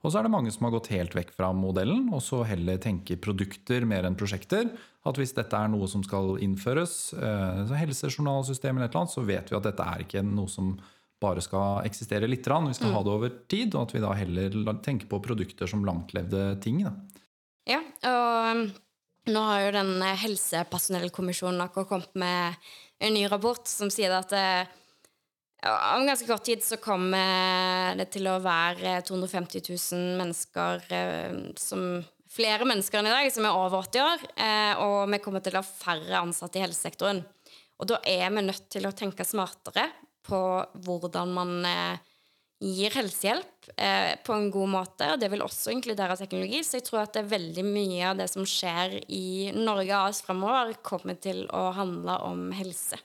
Og 0.03 0.11
så 0.11 0.19
er 0.19 0.27
det 0.27 0.33
mange 0.33 0.51
som 0.51 0.65
har 0.67 0.73
gått 0.75 0.91
helt 0.91 1.13
vekk 1.15 1.31
fra 1.37 1.49
modellen, 1.55 2.09
og 2.11 2.19
så 2.23 2.41
heller 2.45 2.79
tenker 2.83 3.21
produkter 3.23 3.85
mer 3.87 4.03
enn 4.03 4.17
prosjekter. 4.19 4.67
At 5.07 5.19
hvis 5.19 5.31
dette 5.35 5.55
er 5.55 5.71
noe 5.71 5.87
som 5.91 6.03
skal 6.03 6.35
innføres, 6.43 7.13
eh, 7.15 7.61
så 7.69 7.79
helsejournalsystem 7.79 8.75
eller 8.75 8.89
et 8.89 8.93
eller 8.93 9.05
annet, 9.05 9.15
så 9.15 9.23
vet 9.23 9.51
vi 9.51 9.57
at 9.57 9.69
dette 9.69 9.87
er 9.87 10.03
ikke 10.03 10.25
noe 10.27 10.51
som 10.51 10.75
bare 11.23 11.39
skal 11.43 11.87
eksistere 11.87 12.27
litt. 12.27 12.43
Vi 12.43 12.75
skal 12.75 12.91
mm. 12.91 12.95
ha 12.97 13.03
det 13.05 13.13
over 13.13 13.35
tid, 13.47 13.77
og 13.77 13.85
at 13.85 13.95
vi 13.95 14.03
da 14.03 14.11
heller 14.19 14.57
tenker 14.83 15.07
på 15.07 15.23
produkter 15.23 15.71
som 15.71 15.87
langtlevde 15.87 16.49
ting. 16.63 16.83
Da. 16.83 16.91
Ja, 17.69 17.79
og 17.79 18.57
um, 18.57 18.63
nå 19.31 19.43
har 19.47 19.65
jo 19.65 19.75
den 19.77 19.91
helsepersonellkommisjonen 20.19 21.63
akkurat 21.63 21.89
kommet 21.91 22.15
med 22.19 22.57
en 23.03 23.15
ny 23.15 23.23
rapport 23.31 23.67
som 23.69 23.91
sier 23.93 24.11
at 24.17 24.33
eh, 24.35 24.71
om 25.63 26.03
ganske 26.03 26.27
kort 26.27 26.43
tid 26.43 26.63
så 26.63 26.75
kommer 26.83 27.95
det 27.95 28.09
til 28.11 28.27
å 28.27 28.41
være 28.43 28.97
250 29.07 29.63
000 29.69 30.17
mennesker 30.19 30.83
eh, 30.91 31.39
som 31.59 32.03
Flere 32.33 32.65
mennesker 32.65 32.97
enn 32.97 33.11
i 33.11 33.13
dag 33.13 33.27
som 33.29 33.45
er 33.45 33.53
over 33.53 33.83
80 33.83 34.01
år, 34.01 34.21
eh, 34.41 34.79
og 34.81 35.11
vi 35.11 35.19
kommer 35.21 35.43
til 35.45 35.53
å 35.53 35.61
ha 35.61 35.67
færre 35.67 36.21
ansatte 36.23 36.57
i 36.57 36.63
helsesektoren. 36.63 37.19
Og 37.77 37.89
da 37.91 37.99
er 38.09 38.31
vi 38.33 38.41
nødt 38.41 38.71
til 38.73 38.87
å 38.89 38.93
tenke 38.97 39.25
smartere 39.27 39.83
på 40.25 40.39
hvordan 40.87 41.35
man 41.35 41.51
eh, 41.69 42.01
gir 42.61 42.93
helsehjelp 42.95 43.71
på 44.27 44.35
en 44.35 44.49
god 44.51 44.69
måte, 44.71 45.07
og 45.13 45.19
det 45.19 45.29
vil 45.31 45.43
også 45.43 45.71
inkludere 45.71 46.17
teknologi. 46.19 46.59
Så 46.63 46.77
jeg 46.77 46.85
tror 46.87 47.01
at 47.01 47.15
det 47.15 47.23
er 47.23 47.31
veldig 47.31 47.63
mye 47.67 48.11
av 48.11 48.19
det 48.19 48.27
som 48.31 48.45
skjer 48.47 48.99
i 49.07 49.51
Norge 49.55 49.97
AS 49.97 50.21
fremover, 50.23 50.75
kommer 50.83 51.17
til 51.19 51.45
å 51.51 51.69
handle 51.75 52.19
om 52.27 52.45
helse. 52.55 52.99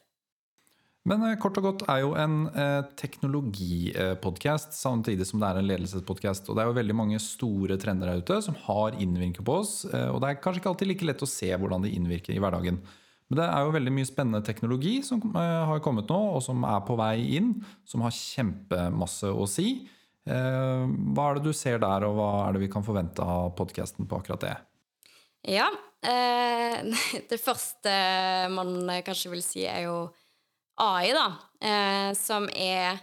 Men 1.08 1.24
eh, 1.24 1.36
kort 1.40 1.58
og 1.60 1.66
godt 1.68 1.84
er 1.88 2.02
jo 2.02 2.12
en 2.18 2.38
eh, 2.52 2.80
teknologipodkast 2.98 4.76
samtidig 4.76 5.26
som 5.28 5.40
det 5.40 5.50
er 5.50 5.60
en 5.60 5.68
ledelsespodkast. 5.70 6.48
Og 6.48 6.56
det 6.56 6.64
er 6.64 6.70
jo 6.70 6.78
veldig 6.78 6.96
mange 6.98 7.20
store 7.22 7.78
trender 7.80 8.10
der 8.10 8.22
ute 8.22 8.40
som 8.44 8.56
har 8.66 8.98
innvirket 9.00 9.44
på 9.46 9.60
oss. 9.62 9.80
Eh, 9.88 10.08
og 10.12 10.20
det 10.22 10.30
er 10.30 10.40
kanskje 10.42 10.62
ikke 10.62 10.72
alltid 10.74 10.92
like 10.92 11.08
lett 11.08 11.24
å 11.24 11.30
se 11.30 11.50
hvordan 11.54 11.86
de 11.86 11.94
innvirker 11.96 12.34
i 12.34 12.42
hverdagen. 12.42 12.80
Men 13.28 13.40
det 13.42 13.46
er 13.46 13.64
jo 13.64 13.74
veldig 13.74 13.92
mye 13.92 14.08
spennende 14.08 14.40
teknologi 14.44 14.94
som 15.04 15.20
eh, 15.36 15.64
har 15.68 15.82
kommet 15.84 16.08
nå, 16.08 16.20
og 16.36 16.40
som 16.44 16.64
er 16.64 16.80
på 16.88 16.96
vei 16.98 17.16
inn. 17.36 17.52
Som 17.88 18.04
har 18.06 18.14
kjempemasse 18.14 19.28
å 19.28 19.44
si. 19.48 19.82
Eh, 20.28 20.84
hva 21.12 21.26
er 21.28 21.38
det 21.38 21.50
du 21.50 21.56
ser 21.56 21.82
der, 21.82 22.06
og 22.08 22.16
hva 22.16 22.30
er 22.46 22.56
det 22.56 22.64
vi 22.64 22.70
kan 22.72 22.86
forvente 22.86 23.24
av 23.24 23.52
podkasten 23.58 24.08
på 24.08 24.22
akkurat 24.22 24.46
det? 24.46 24.54
Ja, 25.58 25.68
eh, 26.00 26.80
det 27.30 27.40
første 27.42 27.92
man 28.54 28.88
kanskje 29.04 29.34
vil 29.36 29.44
si, 29.44 29.66
er 29.68 29.84
jo 29.90 30.00
AI, 30.78 31.10
da, 31.10 31.26
som 32.14 32.44
er 32.54 33.00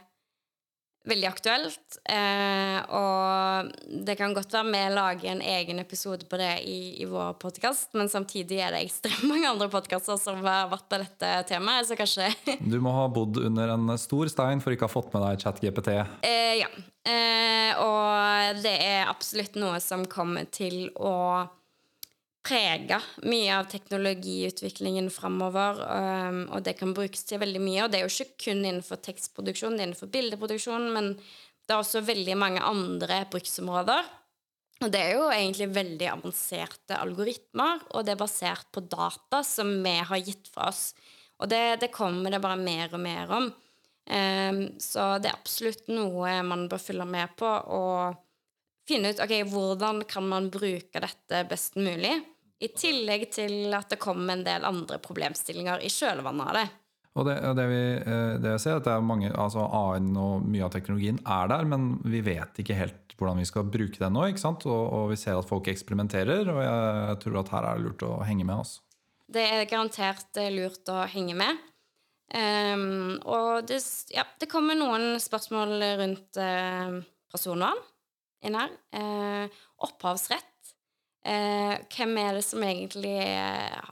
veldig 1.10 1.28
aktuelt. 1.30 1.98
Eh, 2.10 2.80
og 2.98 3.72
det 4.06 4.18
kan 4.20 4.34
godt 4.36 4.54
være 4.56 4.72
vi 4.72 4.84
lager 4.96 5.32
en 5.32 5.44
egen 5.46 5.82
episode 5.82 6.28
på 6.30 6.40
det 6.42 6.52
i, 6.66 6.80
i 7.02 7.08
vår 7.10 7.36
podkast, 7.42 7.94
men 7.98 8.10
samtidig 8.12 8.60
er 8.64 8.76
det 8.76 8.84
ekstremt 8.86 9.28
mange 9.32 9.50
andre 9.50 9.70
podkaster 9.74 10.20
som 10.22 10.42
har 10.46 10.70
vært 10.72 10.88
på 10.92 11.02
dette 11.02 11.32
temaet, 11.52 11.90
så 11.90 11.98
kanskje 12.00 12.32
Du 12.76 12.80
må 12.84 12.94
ha 12.96 13.08
bodd 13.12 13.40
under 13.42 13.76
en 13.76 13.96
stor 14.02 14.30
stein 14.32 14.64
for 14.64 14.76
ikke 14.76 14.88
å 14.88 14.90
ha 14.90 14.96
fått 14.96 15.14
med 15.16 15.26
deg 15.26 15.46
ChatGPT? 15.46 15.94
Eh, 16.26 16.56
ja. 16.64 16.72
Eh, 17.06 17.72
og 17.82 18.64
det 18.64 18.76
er 18.82 19.12
absolutt 19.12 19.58
noe 19.62 19.78
som 19.84 20.08
kommer 20.10 20.50
til 20.50 20.90
å 20.98 21.46
prega 22.46 23.00
mye 23.26 23.54
av 23.58 23.70
teknologiutviklingen 23.72 25.10
framover. 25.14 25.82
Og 26.54 26.62
det 26.66 26.76
kan 26.80 26.94
brukes 26.98 27.26
til 27.26 27.42
veldig 27.42 27.62
mye. 27.64 27.86
Og 27.86 27.92
det 27.92 28.00
er 28.00 28.06
jo 28.06 28.14
ikke 28.14 28.46
kun 28.48 28.62
innenfor 28.62 29.02
tekstproduksjon, 29.06 29.78
det 29.78 29.84
er 29.84 29.90
innenfor 29.90 30.12
bildeproduksjon, 30.14 30.88
men 30.94 31.16
det 31.66 31.74
er 31.74 31.82
også 31.82 32.06
veldig 32.06 32.38
mange 32.38 32.62
andre 32.62 33.24
bruksområder. 33.32 34.14
Og 34.84 34.92
det 34.92 35.02
er 35.02 35.14
jo 35.16 35.28
egentlig 35.32 35.70
veldig 35.74 36.08
avanserte 36.12 36.98
algoritmer, 37.00 37.80
og 37.96 38.06
det 38.06 38.14
er 38.14 38.20
basert 38.20 38.68
på 38.76 38.84
data 38.92 39.40
som 39.48 39.72
vi 39.86 39.96
har 40.10 40.22
gitt 40.22 40.50
fra 40.52 40.68
oss. 40.70 40.90
Og 41.40 41.50
det, 41.52 41.80
det 41.82 41.94
kommer 41.96 42.32
det 42.32 42.42
bare 42.44 42.60
mer 42.60 42.92
og 42.92 43.02
mer 43.02 43.32
om. 43.38 43.48
Um, 44.06 44.60
så 44.78 45.16
det 45.18 45.32
er 45.32 45.40
absolutt 45.40 45.88
noe 45.90 46.36
man 46.46 46.68
bør 46.70 46.84
følge 46.84 47.08
med 47.10 47.32
på 47.40 47.50
og 47.50 48.20
finne 48.86 49.10
ut 49.10 49.22
ok, 49.24 49.34
hvordan 49.50 50.04
kan 50.06 50.28
man 50.30 50.52
bruke 50.54 51.02
dette 51.02 51.42
best 51.50 51.80
mulig. 51.80 52.14
I 52.64 52.72
tillegg 52.72 53.28
til 53.36 53.74
at 53.76 53.92
det 53.92 54.00
kom 54.00 54.24
en 54.32 54.46
del 54.46 54.64
andre 54.68 55.00
problemstillinger 55.04 55.84
i 55.84 55.92
kjølvannet 55.92 56.52
av 56.52 56.60
det. 56.60 56.66
Og 57.16 57.28
det, 57.28 57.36
det, 57.56 57.66
vi, 57.72 57.82
eh, 57.96 58.34
det 58.44 58.56
jeg 58.58 58.62
ser, 58.64 58.80
at 58.80 58.88
det 58.88 58.92
er 58.92 59.04
mange, 59.08 59.30
altså 59.32 59.64
AI-en 59.64 60.16
og 60.20 60.48
mye 60.52 60.66
av 60.68 60.72
teknologien 60.74 61.20
er 61.24 61.52
der, 61.52 61.68
men 61.72 61.94
vi 62.04 62.20
vet 62.26 62.60
ikke 62.60 62.76
helt 62.76 63.16
hvordan 63.16 63.40
vi 63.40 63.48
skal 63.48 63.70
bruke 63.72 64.02
den 64.02 64.16
nå. 64.18 64.26
ikke 64.28 64.44
sant? 64.44 64.66
Og, 64.68 64.82
og 64.98 65.14
vi 65.14 65.20
ser 65.20 65.40
at 65.40 65.48
folk 65.48 65.70
eksperimenterer, 65.72 66.50
og 66.52 66.60
jeg 66.60 67.22
tror 67.24 67.40
at 67.40 67.54
her 67.56 67.70
er 67.70 67.80
det 67.80 67.88
lurt 67.88 68.04
å 68.08 68.18
henge 68.28 68.44
med. 68.44 68.66
Altså. 68.66 68.84
Det 69.32 69.46
er 69.48 69.70
garantert 69.72 70.42
eh, 70.42 70.52
lurt 70.54 70.92
å 70.92 71.06
henge 71.12 71.38
med. 71.40 71.64
Um, 72.36 73.20
og 73.30 73.68
det, 73.70 73.78
ja, 74.12 74.24
det, 74.42 74.50
kommer 74.50 74.76
noen 74.76 75.20
spørsmål 75.22 75.78
rundt 76.02 76.40
uh, 76.42 76.98
personvern 77.32 77.80
inn 78.44 78.58
her. 78.58 78.74
Uh, 78.92 79.62
opphavsrett 79.86 80.55
eh, 81.26 81.76
hvem 81.96 82.18
er 82.22 82.38
det 82.38 82.44
som 82.46 82.64
egentlig 82.66 83.16
eh, 83.26 83.92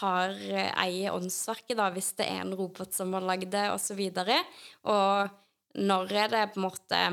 har 0.00 0.34
eh, 0.34 0.72
eier 0.84 1.14
åndsverket, 1.14 1.76
da, 1.78 1.88
hvis 1.94 2.12
det 2.18 2.26
er 2.30 2.42
en 2.42 2.54
robot 2.58 2.92
som 2.96 3.12
har 3.14 3.24
lagd 3.26 3.50
det, 3.54 3.68
osv. 3.74 4.00
Og, 4.18 4.32
og 4.94 5.80
når 5.90 6.12
er 6.24 6.32
det 6.34 6.42
på 6.54 6.60
en 6.60 6.66
måte 6.68 7.04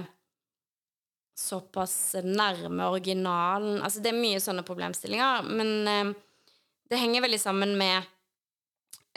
såpass 1.41 2.15
nærme 2.27 2.85
originalen 2.91 3.79
Altså, 3.81 4.01
det 4.03 4.11
er 4.11 4.19
mye 4.19 4.41
sånne 4.43 4.65
problemstillinger, 4.67 5.47
men 5.47 5.71
eh, 5.89 6.11
det 6.91 6.99
henger 6.99 7.23
veldig 7.25 7.39
sammen 7.41 7.71
med 7.79 8.01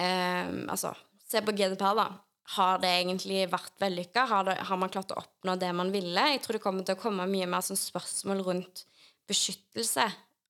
eh, 0.00 0.52
Altså, 0.70 0.94
se 1.26 1.42
på 1.44 1.52
GDPR, 1.56 1.96
da. 1.98 2.06
Har 2.54 2.76
det 2.82 2.90
egentlig 3.00 3.46
vært 3.48 3.72
vellykka? 3.80 4.26
Har, 4.28 4.44
det- 4.44 4.58
har 4.68 4.76
man 4.76 4.90
klart 4.92 5.12
å 5.14 5.20
oppnå 5.22 5.54
det 5.60 5.70
man 5.76 5.90
ville? 5.94 6.26
Jeg 6.34 6.42
tror 6.44 6.58
det 6.58 6.62
kommer 6.64 6.84
til 6.84 6.96
å 6.96 7.00
komme 7.00 7.24
mye 7.28 7.48
mer 7.48 7.64
sånn 7.64 7.80
spørsmål 7.80 8.42
rundt 8.44 8.84
beskyttelse 9.28 10.04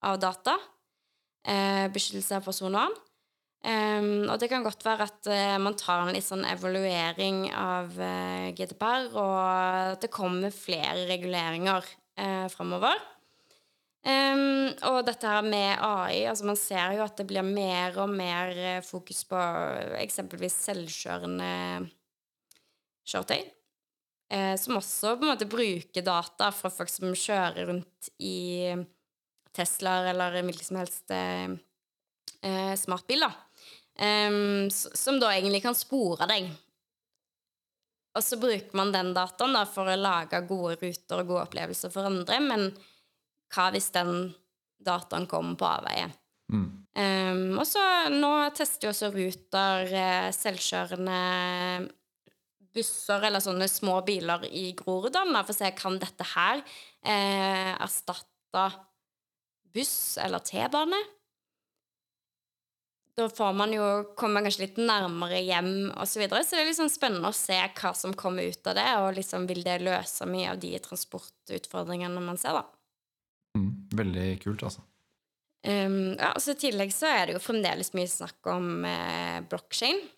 av 0.04 0.20
data. 0.22 0.58
Eh, 1.44 1.88
beskyttelse 1.92 2.38
av 2.38 2.46
personvern. 2.46 2.94
Um, 3.64 4.26
og 4.28 4.36
det 4.42 4.50
kan 4.52 4.64
godt 4.64 4.82
være 4.84 5.06
at 5.08 5.28
uh, 5.30 5.56
man 5.62 5.72
tar 5.80 6.02
en 6.02 6.12
litt 6.12 6.26
sånn 6.26 6.44
evaluering 6.44 7.46
av 7.56 7.94
uh, 7.96 8.50
GDPR, 8.52 9.06
og 9.16 9.36
at 9.40 10.04
det 10.04 10.10
kommer 10.12 10.52
flere 10.52 11.06
reguleringer 11.08 11.80
uh, 12.20 12.44
framover. 12.52 13.00
Um, 14.04 14.68
og 14.84 14.98
dette 15.08 15.24
her 15.24 15.40
med 15.46 15.78
AI, 15.80 16.26
altså 16.28 16.44
man 16.44 16.58
ser 16.60 16.92
jo 16.92 17.06
at 17.06 17.16
det 17.16 17.24
blir 17.30 17.46
mer 17.46 17.96
og 18.02 18.10
mer 18.12 18.50
eh, 18.52 18.82
fokus 18.84 19.22
på 19.30 19.38
eksempelvis 19.96 20.58
selvkjørende 20.66 21.48
kjøretøy. 23.08 23.46
Uh, 24.28 24.52
som 24.60 24.76
også 24.76 25.14
på 25.16 25.24
en 25.24 25.32
måte 25.32 25.48
bruker 25.48 26.04
data 26.04 26.50
fra 26.52 26.72
folk 26.72 26.92
som 26.92 27.16
kjører 27.16 27.70
rundt 27.70 28.12
i 28.20 28.76
Teslaer 29.54 30.10
eller 30.12 30.40
en 30.40 30.50
hvilken 30.50 30.66
som 30.66 30.80
helst 30.80 31.14
eh, 31.14 31.54
eh, 32.42 32.74
smartbil, 32.78 33.24
da. 33.26 33.32
Um, 33.94 34.66
som 34.74 35.20
da 35.22 35.30
egentlig 35.30 35.62
kan 35.62 35.76
spore 35.78 36.26
deg. 36.26 36.48
Og 38.14 38.22
så 38.22 38.38
bruker 38.42 38.74
man 38.78 38.90
den 38.94 39.12
dataen 39.14 39.54
da 39.54 39.64
for 39.70 39.90
å 39.90 39.98
lage 39.98 40.40
gode 40.48 40.76
ruter 40.80 41.22
og 41.22 41.30
gode 41.30 41.44
opplevelser 41.48 41.92
for 41.94 42.06
andre, 42.06 42.40
men 42.42 42.68
hva 43.54 43.68
hvis 43.74 43.92
den 43.94 44.32
dataen 44.82 45.28
kommer 45.30 45.58
på 45.58 45.68
avveie? 45.70 46.08
Mm. 46.52 46.66
Um, 46.94 47.58
og 47.58 47.66
så 47.66 47.82
nå 48.12 48.30
tester 48.54 48.86
jo 48.86 48.92
også 48.92 49.10
Ruter 49.14 49.94
eh, 49.98 50.28
selvkjørende 50.34 51.16
busser 52.74 53.26
eller 53.26 53.42
sånne 53.42 53.66
små 53.70 54.00
biler 54.06 54.44
i 54.50 54.68
Groruddalen 54.78 55.38
for 55.40 55.54
å 55.54 55.56
se 55.56 55.70
kan 55.78 55.98
dette 56.02 56.26
her 56.34 56.62
eh, 57.02 57.72
erstatte 57.74 58.66
buss 59.74 60.16
eller 60.22 60.42
T-bane. 60.44 61.00
Da 63.14 63.28
får 63.30 63.52
man 63.54 63.70
jo 63.70 63.84
komme 64.18 64.42
kanskje 64.42 64.64
litt 64.64 64.78
nærmere 64.82 65.38
hjem 65.44 65.92
og 65.92 66.06
så 66.10 66.18
videre. 66.18 66.42
Så 66.42 66.58
det 66.58 66.64
er 66.64 66.74
sånn 66.74 66.90
spennende 66.90 67.30
å 67.30 67.36
se 67.36 67.60
hva 67.78 67.92
som 67.94 68.14
kommer 68.18 68.48
ut 68.50 68.70
av 68.70 68.74
det, 68.78 68.88
og 69.02 69.12
liksom 69.20 69.46
vil 69.50 69.62
det 69.66 69.76
løse 69.86 70.26
mye 70.26 70.50
av 70.50 70.58
de 70.62 70.72
transportutfordringene 70.82 72.24
man 72.24 72.40
ser, 72.40 72.58
da. 72.58 72.64
Mm. 73.54 73.70
Veldig 73.94 74.26
kult, 74.42 74.66
altså. 74.66 74.82
Um, 75.64 76.16
ja, 76.18 76.34
så 76.42 76.52
I 76.52 76.60
tillegg 76.60 76.90
så 76.92 77.08
er 77.08 77.22
det 77.26 77.38
jo 77.38 77.44
fremdeles 77.44 77.94
mye 77.96 78.10
snakk 78.10 78.50
om 78.52 78.82
eh, 78.88 79.38
blokkjede. 79.48 80.10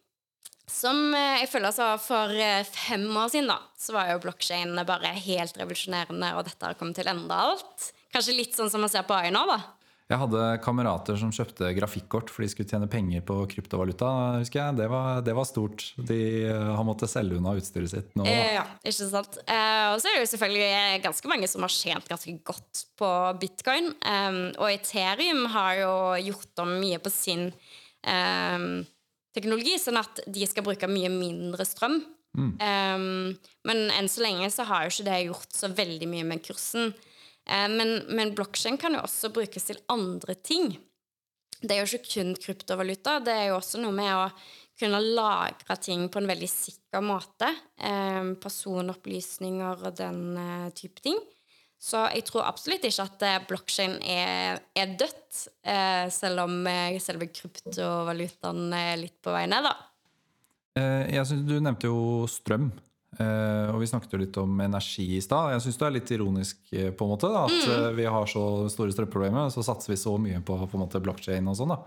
Som 0.66 1.12
eh, 1.14 1.42
jeg 1.44 1.50
føler 1.52 1.68
altså 1.70 1.92
For 2.02 2.32
eh, 2.34 2.64
fem 2.66 3.04
år 3.06 3.28
siden 3.30 3.52
da, 3.52 3.60
så 3.78 3.94
var 3.94 4.08
jo 4.10 4.22
blokkjede 4.24 4.86
bare 4.88 5.12
helt 5.14 5.60
revolusjonerende, 5.60 6.32
og 6.34 6.48
dette 6.48 6.66
har 6.66 6.80
kommet 6.80 6.98
til 6.98 7.06
å 7.06 7.14
endre 7.14 7.38
alt. 7.52 7.90
Kanskje 8.16 8.38
litt 8.38 8.56
sånn 8.56 8.72
som 8.72 8.80
man 8.80 8.92
ser 8.92 9.04
på 9.04 9.12
AI 9.12 9.28
nå, 9.34 9.42
da. 9.48 9.60
Jeg 10.06 10.20
hadde 10.20 10.40
kamerater 10.62 11.16
som 11.18 11.32
kjøpte 11.34 11.72
grafikkort 11.74 12.28
for 12.30 12.44
de 12.44 12.48
skulle 12.52 12.70
tjene 12.70 12.86
penger 12.86 13.24
på 13.26 13.40
kryptovaluta. 13.50 14.08
husker 14.38 14.60
jeg. 14.60 14.76
Det 14.78 14.86
var, 14.92 15.18
det 15.26 15.32
var 15.34 15.48
stort. 15.48 15.82
De 15.98 16.18
eh, 16.46 16.68
har 16.78 16.86
måttet 16.86 17.10
selge 17.10 17.40
unna 17.40 17.56
utstyret 17.58 17.90
sitt 17.90 18.12
nå. 18.14 18.22
Eh, 18.30 18.52
ja, 18.54 18.62
ikke 18.86 19.08
sant. 19.10 19.40
Eh, 19.42 19.86
og 19.90 19.98
så 19.98 20.08
er 20.08 20.14
det 20.14 20.20
jo 20.22 20.28
selvfølgelig 20.30 21.00
ganske 21.08 21.32
mange 21.32 21.48
som 21.50 21.66
har 21.66 21.74
tjent 21.74 22.06
ganske 22.12 22.36
godt 22.46 22.84
på 23.02 23.08
bitcoin. 23.42 23.90
Um, 24.06 24.38
og 24.54 24.70
Ethereum 24.70 25.42
har 25.56 25.80
jo 25.80 25.96
gjort 26.28 26.62
om 26.62 26.76
mye 26.78 27.02
på 27.02 27.10
sin 27.10 27.48
um, 28.06 28.86
teknologi, 29.34 29.74
sånn 29.82 29.98
at 29.98 30.22
de 30.22 30.46
skal 30.46 30.64
bruke 30.68 30.90
mye 30.90 31.10
mindre 31.10 31.66
strøm. 31.66 32.04
Mm. 32.36 33.30
men 33.64 33.78
enn 33.96 34.08
så 34.12 34.20
lenge 34.20 34.50
så 34.52 34.66
har 34.68 34.82
jo 34.84 34.90
ikke 34.90 35.04
det 35.06 35.20
gjort 35.22 35.54
så 35.56 35.70
veldig 35.72 36.08
mye 36.10 36.26
med 36.28 36.42
kursen. 36.44 36.90
Eh, 37.46 37.68
men 37.72 38.02
men 38.10 38.34
blokkjede 38.36 38.80
kan 38.82 38.98
jo 38.98 39.04
også 39.06 39.32
brukes 39.34 39.70
til 39.70 39.80
andre 39.92 40.34
ting. 40.34 40.76
Det 41.62 41.72
er 41.72 41.82
jo 41.82 41.96
ikke 41.96 42.12
kun 42.12 42.36
kryptovaluta, 42.36 43.18
det 43.24 43.32
er 43.32 43.46
jo 43.50 43.56
også 43.56 43.80
noe 43.80 43.94
med 43.96 44.12
å 44.12 44.28
kunne 44.76 45.00
lagre 45.00 45.76
ting 45.80 46.04
på 46.12 46.20
en 46.20 46.28
veldig 46.28 46.48
sikker 46.50 47.04
måte. 47.04 47.48
Eh, 47.80 48.34
personopplysninger 48.42 49.86
og 49.88 49.96
den 49.98 50.20
eh, 50.40 50.68
type 50.76 51.02
ting. 51.04 51.18
Så 51.80 52.06
jeg 52.14 52.24
tror 52.28 52.46
absolutt 52.48 52.84
ikke 52.88 53.04
at 53.04 53.24
eh, 53.24 53.38
blokkjede 53.48 53.98
er, 54.04 54.62
er 54.76 54.96
dødt, 55.00 55.42
selv 56.14 56.40
om 56.46 56.54
selve 57.02 57.26
kryptovalutaen 57.28 58.72
er 58.72 58.94
litt 58.96 59.18
på 59.20 59.34
vei 59.34 59.42
ned, 59.50 59.66
da. 59.66 59.74
Jeg 61.12 61.24
synes 61.28 61.44
Du 61.48 61.58
nevnte 61.60 61.90
jo 61.90 62.24
strøm. 62.30 62.70
Eh, 63.22 63.68
Og 63.72 63.80
vi 63.82 63.88
snakket 63.90 64.12
jo 64.14 64.20
litt 64.20 64.36
om 64.40 64.60
energi 64.64 65.06
i 65.16 65.22
stad. 65.24 65.54
Jeg 65.54 65.64
syns 65.64 65.78
det 65.80 65.86
er 65.86 65.94
litt 65.96 66.12
ironisk 66.14 66.72
eh, 66.72 66.90
på 66.90 67.06
en 67.06 67.12
måte 67.14 67.30
da, 67.32 67.44
at 67.48 67.70
mm. 67.70 67.86
vi 67.98 68.08
har 68.16 68.28
så 68.30 68.44
store 68.72 68.94
strømproblemer, 68.94 69.50
så 69.54 69.64
satser 69.66 69.94
vi 69.94 70.00
så 70.00 70.16
mye 70.20 70.42
på, 70.46 70.58
på 70.70 70.80
måte 70.80 71.02
blockchain 71.02 71.48
og 71.50 71.58
sånn. 71.58 71.74
da. 71.74 71.80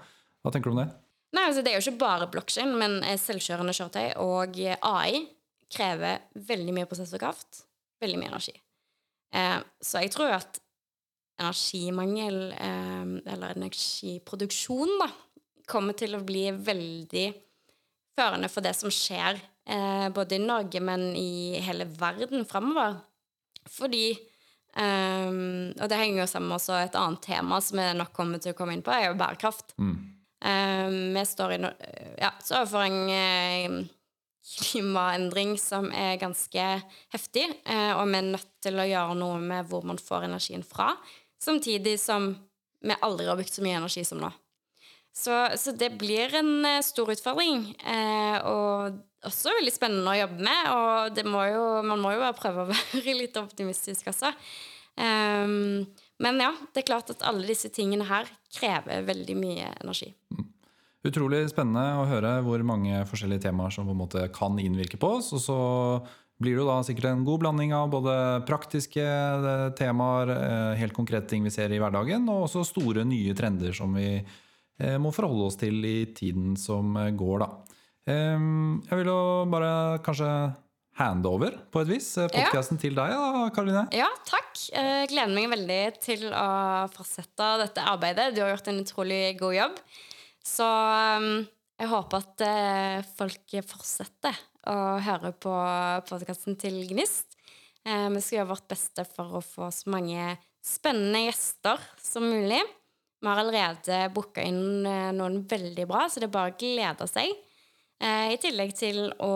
Hva 0.44 0.54
tenker 0.54 0.72
du 0.72 0.78
om 0.78 0.82
det? 0.84 0.90
Nei, 1.36 1.46
altså 1.46 1.62
Det 1.62 1.72
er 1.72 1.78
jo 1.78 1.86
ikke 1.86 2.02
bare 2.02 2.30
blockchain, 2.32 2.72
men 2.80 3.02
eh, 3.04 3.20
selvkjørende 3.22 3.76
kjøretøy 3.78 4.08
og 4.24 4.58
eh, 4.64 4.80
AI 4.82 5.26
krever 5.70 6.24
veldig 6.50 6.74
mye 6.80 6.90
prosessorkraft. 6.90 7.64
Veldig 8.02 8.18
mye 8.22 8.32
energi. 8.32 8.56
Uh, 9.36 9.60
så 9.84 10.02
jeg 10.02 10.10
tror 10.16 10.32
at 10.40 10.56
energimangel, 11.40 12.38
uh, 12.56 13.12
eller 13.30 13.54
energiproduksjon, 13.60 14.96
da, 15.04 15.10
kommer 15.70 15.94
til 15.94 16.18
å 16.18 16.24
bli 16.26 16.48
veldig 16.56 17.28
førende 18.18 18.50
for 18.52 18.66
det 18.66 18.74
som 18.78 18.92
skjer 18.92 19.38
eh, 19.38 19.59
både 20.16 20.36
i 20.36 20.42
Norge, 20.42 20.80
men 20.82 21.04
i 21.16 21.60
hele 21.62 21.86
verden 22.00 22.46
framover. 22.50 22.96
Fordi 23.70 24.18
um, 24.74 25.70
Og 25.76 25.86
det 25.92 26.00
henger 26.00 26.24
jo 26.24 26.30
sammen 26.32 26.50
med 26.50 26.70
et 26.80 26.98
annet 26.98 27.22
tema 27.26 27.60
som 27.62 27.82
vi 27.82 27.86
nok 28.00 28.14
kommer 28.16 28.42
til 28.42 28.56
å 28.56 28.58
komme 28.58 28.74
inn 28.76 28.86
på, 28.86 28.94
er 28.96 29.10
jo 29.10 29.20
bærekraft. 29.20 29.76
Mm. 29.78 29.96
Um, 30.40 31.00
vi 31.14 31.26
står 31.28 31.56
i 31.56 31.62
ja, 32.18 32.32
så 32.42 32.62
overfor 32.62 32.86
en 32.86 33.10
eh, 33.12 33.80
klimaendring 34.60 35.58
som 35.60 35.90
er 35.92 36.20
ganske 36.22 36.68
heftig, 37.14 37.46
eh, 37.66 37.92
og 37.92 38.06
vi 38.08 38.20
er 38.22 38.30
nødt 38.32 38.54
til 38.64 38.80
å 38.80 38.88
gjøre 38.88 39.18
noe 39.20 39.40
med 39.44 39.68
hvor 39.70 39.84
man 39.88 40.00
får 40.02 40.30
energien 40.30 40.64
fra, 40.66 40.94
samtidig 41.44 41.98
som 42.02 42.32
vi 42.80 42.96
aldri 43.04 43.28
har 43.28 43.36
brukt 43.40 43.54
så 43.54 43.66
mye 43.66 43.82
energi 43.82 44.06
som 44.08 44.22
nå. 44.24 44.32
Så, 45.16 45.36
så 45.60 45.74
det 45.76 45.92
blir 46.00 46.34
en 46.40 46.66
eh, 46.66 46.82
stor 46.86 47.10
utfordring, 47.12 47.66
eh, 47.84 48.38
og 48.48 49.00
også 49.28 49.56
veldig 49.58 49.74
spennende 49.74 50.14
å 50.14 50.20
jobbe 50.22 50.44
med. 50.48 50.70
Og 50.74 51.24
må 51.28 51.46
jo, 51.50 51.64
man 51.86 52.04
må 52.04 52.14
jo 52.16 52.22
bare 52.24 52.38
prøve 52.38 52.66
å 52.66 52.70
være 52.74 53.18
litt 53.18 53.40
optimistisk 53.40 54.12
også. 54.14 54.34
Um, 55.00 55.86
men 56.20 56.40
ja, 56.44 56.52
det 56.74 56.82
er 56.82 56.90
klart 56.90 57.12
at 57.14 57.24
alle 57.28 57.48
disse 57.48 57.70
tingene 57.72 58.08
her 58.10 58.28
krever 58.52 59.06
veldig 59.08 59.36
mye 59.40 59.70
energi. 59.80 60.12
Utrolig 61.08 61.46
spennende 61.48 62.02
å 62.02 62.08
høre 62.10 62.34
hvor 62.44 62.60
mange 62.68 63.06
forskjellige 63.08 63.46
temaer 63.46 63.72
som 63.72 63.88
på 63.88 63.96
en 63.96 64.02
måte 64.02 64.26
kan 64.36 64.60
innvirke 64.60 65.00
på 65.00 65.14
oss. 65.20 65.30
Og 65.38 65.44
så 65.44 65.60
blir 66.40 66.56
det 66.56 66.62
jo 66.62 66.68
da 66.68 66.82
sikkert 66.84 67.08
en 67.14 67.24
god 67.28 67.44
blanding 67.46 67.72
av 67.76 67.88
både 67.92 68.14
praktiske 68.48 69.04
eh, 69.04 69.66
temaer, 69.80 70.34
eh, 70.36 70.76
helt 70.80 70.96
konkrete 70.96 71.28
ting 71.32 71.48
vi 71.48 71.54
ser 71.56 71.72
i 71.72 71.80
hverdagen, 71.80 72.28
og 72.32 72.46
også 72.48 72.68
store 72.68 73.08
nye 73.08 73.36
trender 73.36 73.76
som 73.76 73.96
vi 73.96 74.18
må 75.02 75.12
forholde 75.16 75.50
oss 75.50 75.60
til 75.60 75.84
i 75.86 75.98
tiden 76.16 76.56
som 76.60 76.96
eh, 77.00 77.12
går, 77.18 77.46
da. 77.46 77.52
Jeg 78.10 78.98
vil 78.98 79.10
jo 79.12 79.20
bare 79.52 80.00
kanskje 80.02 80.30
handover 80.98 81.54
på 81.70 81.84
et 81.84 81.92
vis 81.92 82.08
podkasten 82.18 82.80
til 82.82 82.96
deg, 82.98 83.12
da, 83.14 83.44
Karoline. 83.54 83.84
Ja, 83.94 84.08
takk. 84.26 84.50
Jeg 84.72 85.12
gleder 85.12 85.36
meg 85.36 85.52
veldig 85.52 85.84
til 86.02 86.26
å 86.34 86.48
fortsette 86.96 87.52
dette 87.62 87.86
arbeidet. 87.86 88.32
Du 88.34 88.42
har 88.42 88.56
gjort 88.56 88.72
en 88.72 88.82
utrolig 88.82 89.22
god 89.38 89.56
jobb. 89.60 89.78
Så 90.42 90.66
um, 90.66 91.30
jeg 91.80 91.92
håper 91.94 92.24
at 92.24 92.44
eh, 92.44 93.10
folk 93.16 93.54
fortsetter 93.70 94.36
å 94.68 94.76
høre 95.06 95.32
på 95.40 95.54
podkasten 96.10 96.58
til 96.60 96.82
Gnist. 96.90 97.38
Eh, 97.88 98.10
vi 98.12 98.24
skal 98.24 98.42
gjøre 98.42 98.52
vårt 98.52 98.68
beste 98.72 99.06
for 99.08 99.40
å 99.40 99.46
få 99.46 99.70
så 99.72 99.92
mange 99.94 100.34
spennende 100.66 101.24
gjester 101.30 101.80
som 102.04 102.28
mulig. 102.28 102.60
Vi 103.20 103.28
har 103.28 103.42
allerede 103.42 104.00
booka 104.16 104.44
inn 104.48 104.86
eh, 104.88 105.12
noen 105.16 105.42
veldig 105.50 105.86
bra, 105.90 106.06
så 106.08 106.22
det 106.22 106.30
er 106.30 106.36
bare 106.36 106.54
å 106.54 106.60
glede 106.60 107.08
seg. 107.10 107.34
Eh, 108.00 108.28
I 108.32 108.38
tillegg 108.40 108.72
til 108.80 109.10
å 109.12 109.32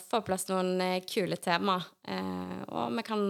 få 0.00 0.20
på 0.20 0.26
plass 0.30 0.48
noen 0.48 0.80
eh, 0.80 1.02
kule 1.04 1.36
tema. 1.36 1.76
Eh, 2.08 2.62
og 2.72 2.96
vi 2.96 3.04
kan, 3.04 3.26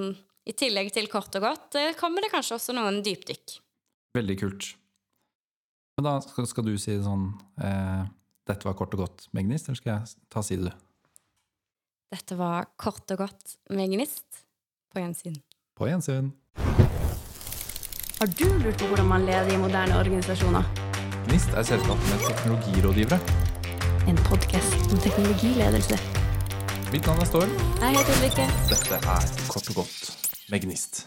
i 0.46 0.55
tillegg 0.55 0.92
til 0.94 1.11
kort 1.11 1.35
og 1.40 1.48
godt, 1.48 1.81
kommer 1.98 2.22
det 2.22 2.31
kanskje 2.31 2.59
også 2.61 2.76
noen 2.76 3.03
dypdykk. 3.07 3.57
Veldig 4.14 4.38
kult. 4.38 4.70
Men 5.98 6.07
da 6.07 6.14
skal, 6.24 6.46
skal 6.48 6.64
du 6.64 6.76
si 6.81 6.94
sånn 7.03 7.26
eh, 7.61 8.07
Dette 8.48 8.66
var 8.66 8.79
kort 8.79 8.94
og 8.96 9.03
godt 9.05 9.26
med 9.37 9.46
Gnist, 9.46 9.68
eller 9.68 9.79
skal 9.79 9.92
jeg 9.92 10.31
ta 10.33 10.42
si 10.42 10.57
det, 10.59 10.70
du? 10.70 10.87
Dette 12.11 12.38
var 12.38 12.70
kort 12.81 13.11
og 13.14 13.26
godt 13.26 13.59
med 13.74 13.92
Gnist. 13.92 14.46
På 14.90 15.03
gjensyn. 15.03 15.37
På 15.79 15.87
gjensyn. 15.90 16.33
Har 18.20 18.28
du 18.38 18.44
lurt 18.64 18.78
på 18.78 18.87
hvordan 18.87 19.06
man 19.09 19.22
leder 19.24 19.52
i 19.54 19.56
moderne 19.56 19.94
organisasjoner? 19.98 20.62
Gnist 21.28 21.54
er 21.56 21.62
selskapet 21.62 22.11
med 22.11 22.24
teknologirådgivere. 22.26 23.18
En 24.12 24.16
podkast 24.16 24.92
om 24.92 24.98
teknologiledelse. 24.98 25.96
Mitt 26.92 27.06
navn 27.06 27.20
er 27.24 27.30
Storm. 27.30 27.54
Jeg 27.80 27.96
heter 27.96 28.18
Ulrikke. 28.18 28.44
Dette 28.68 29.00
er 29.14 29.24
Kort 29.48 29.72
og 29.72 29.74
godt 29.80 30.12
med 30.50 30.61
Gnist. 30.66 31.06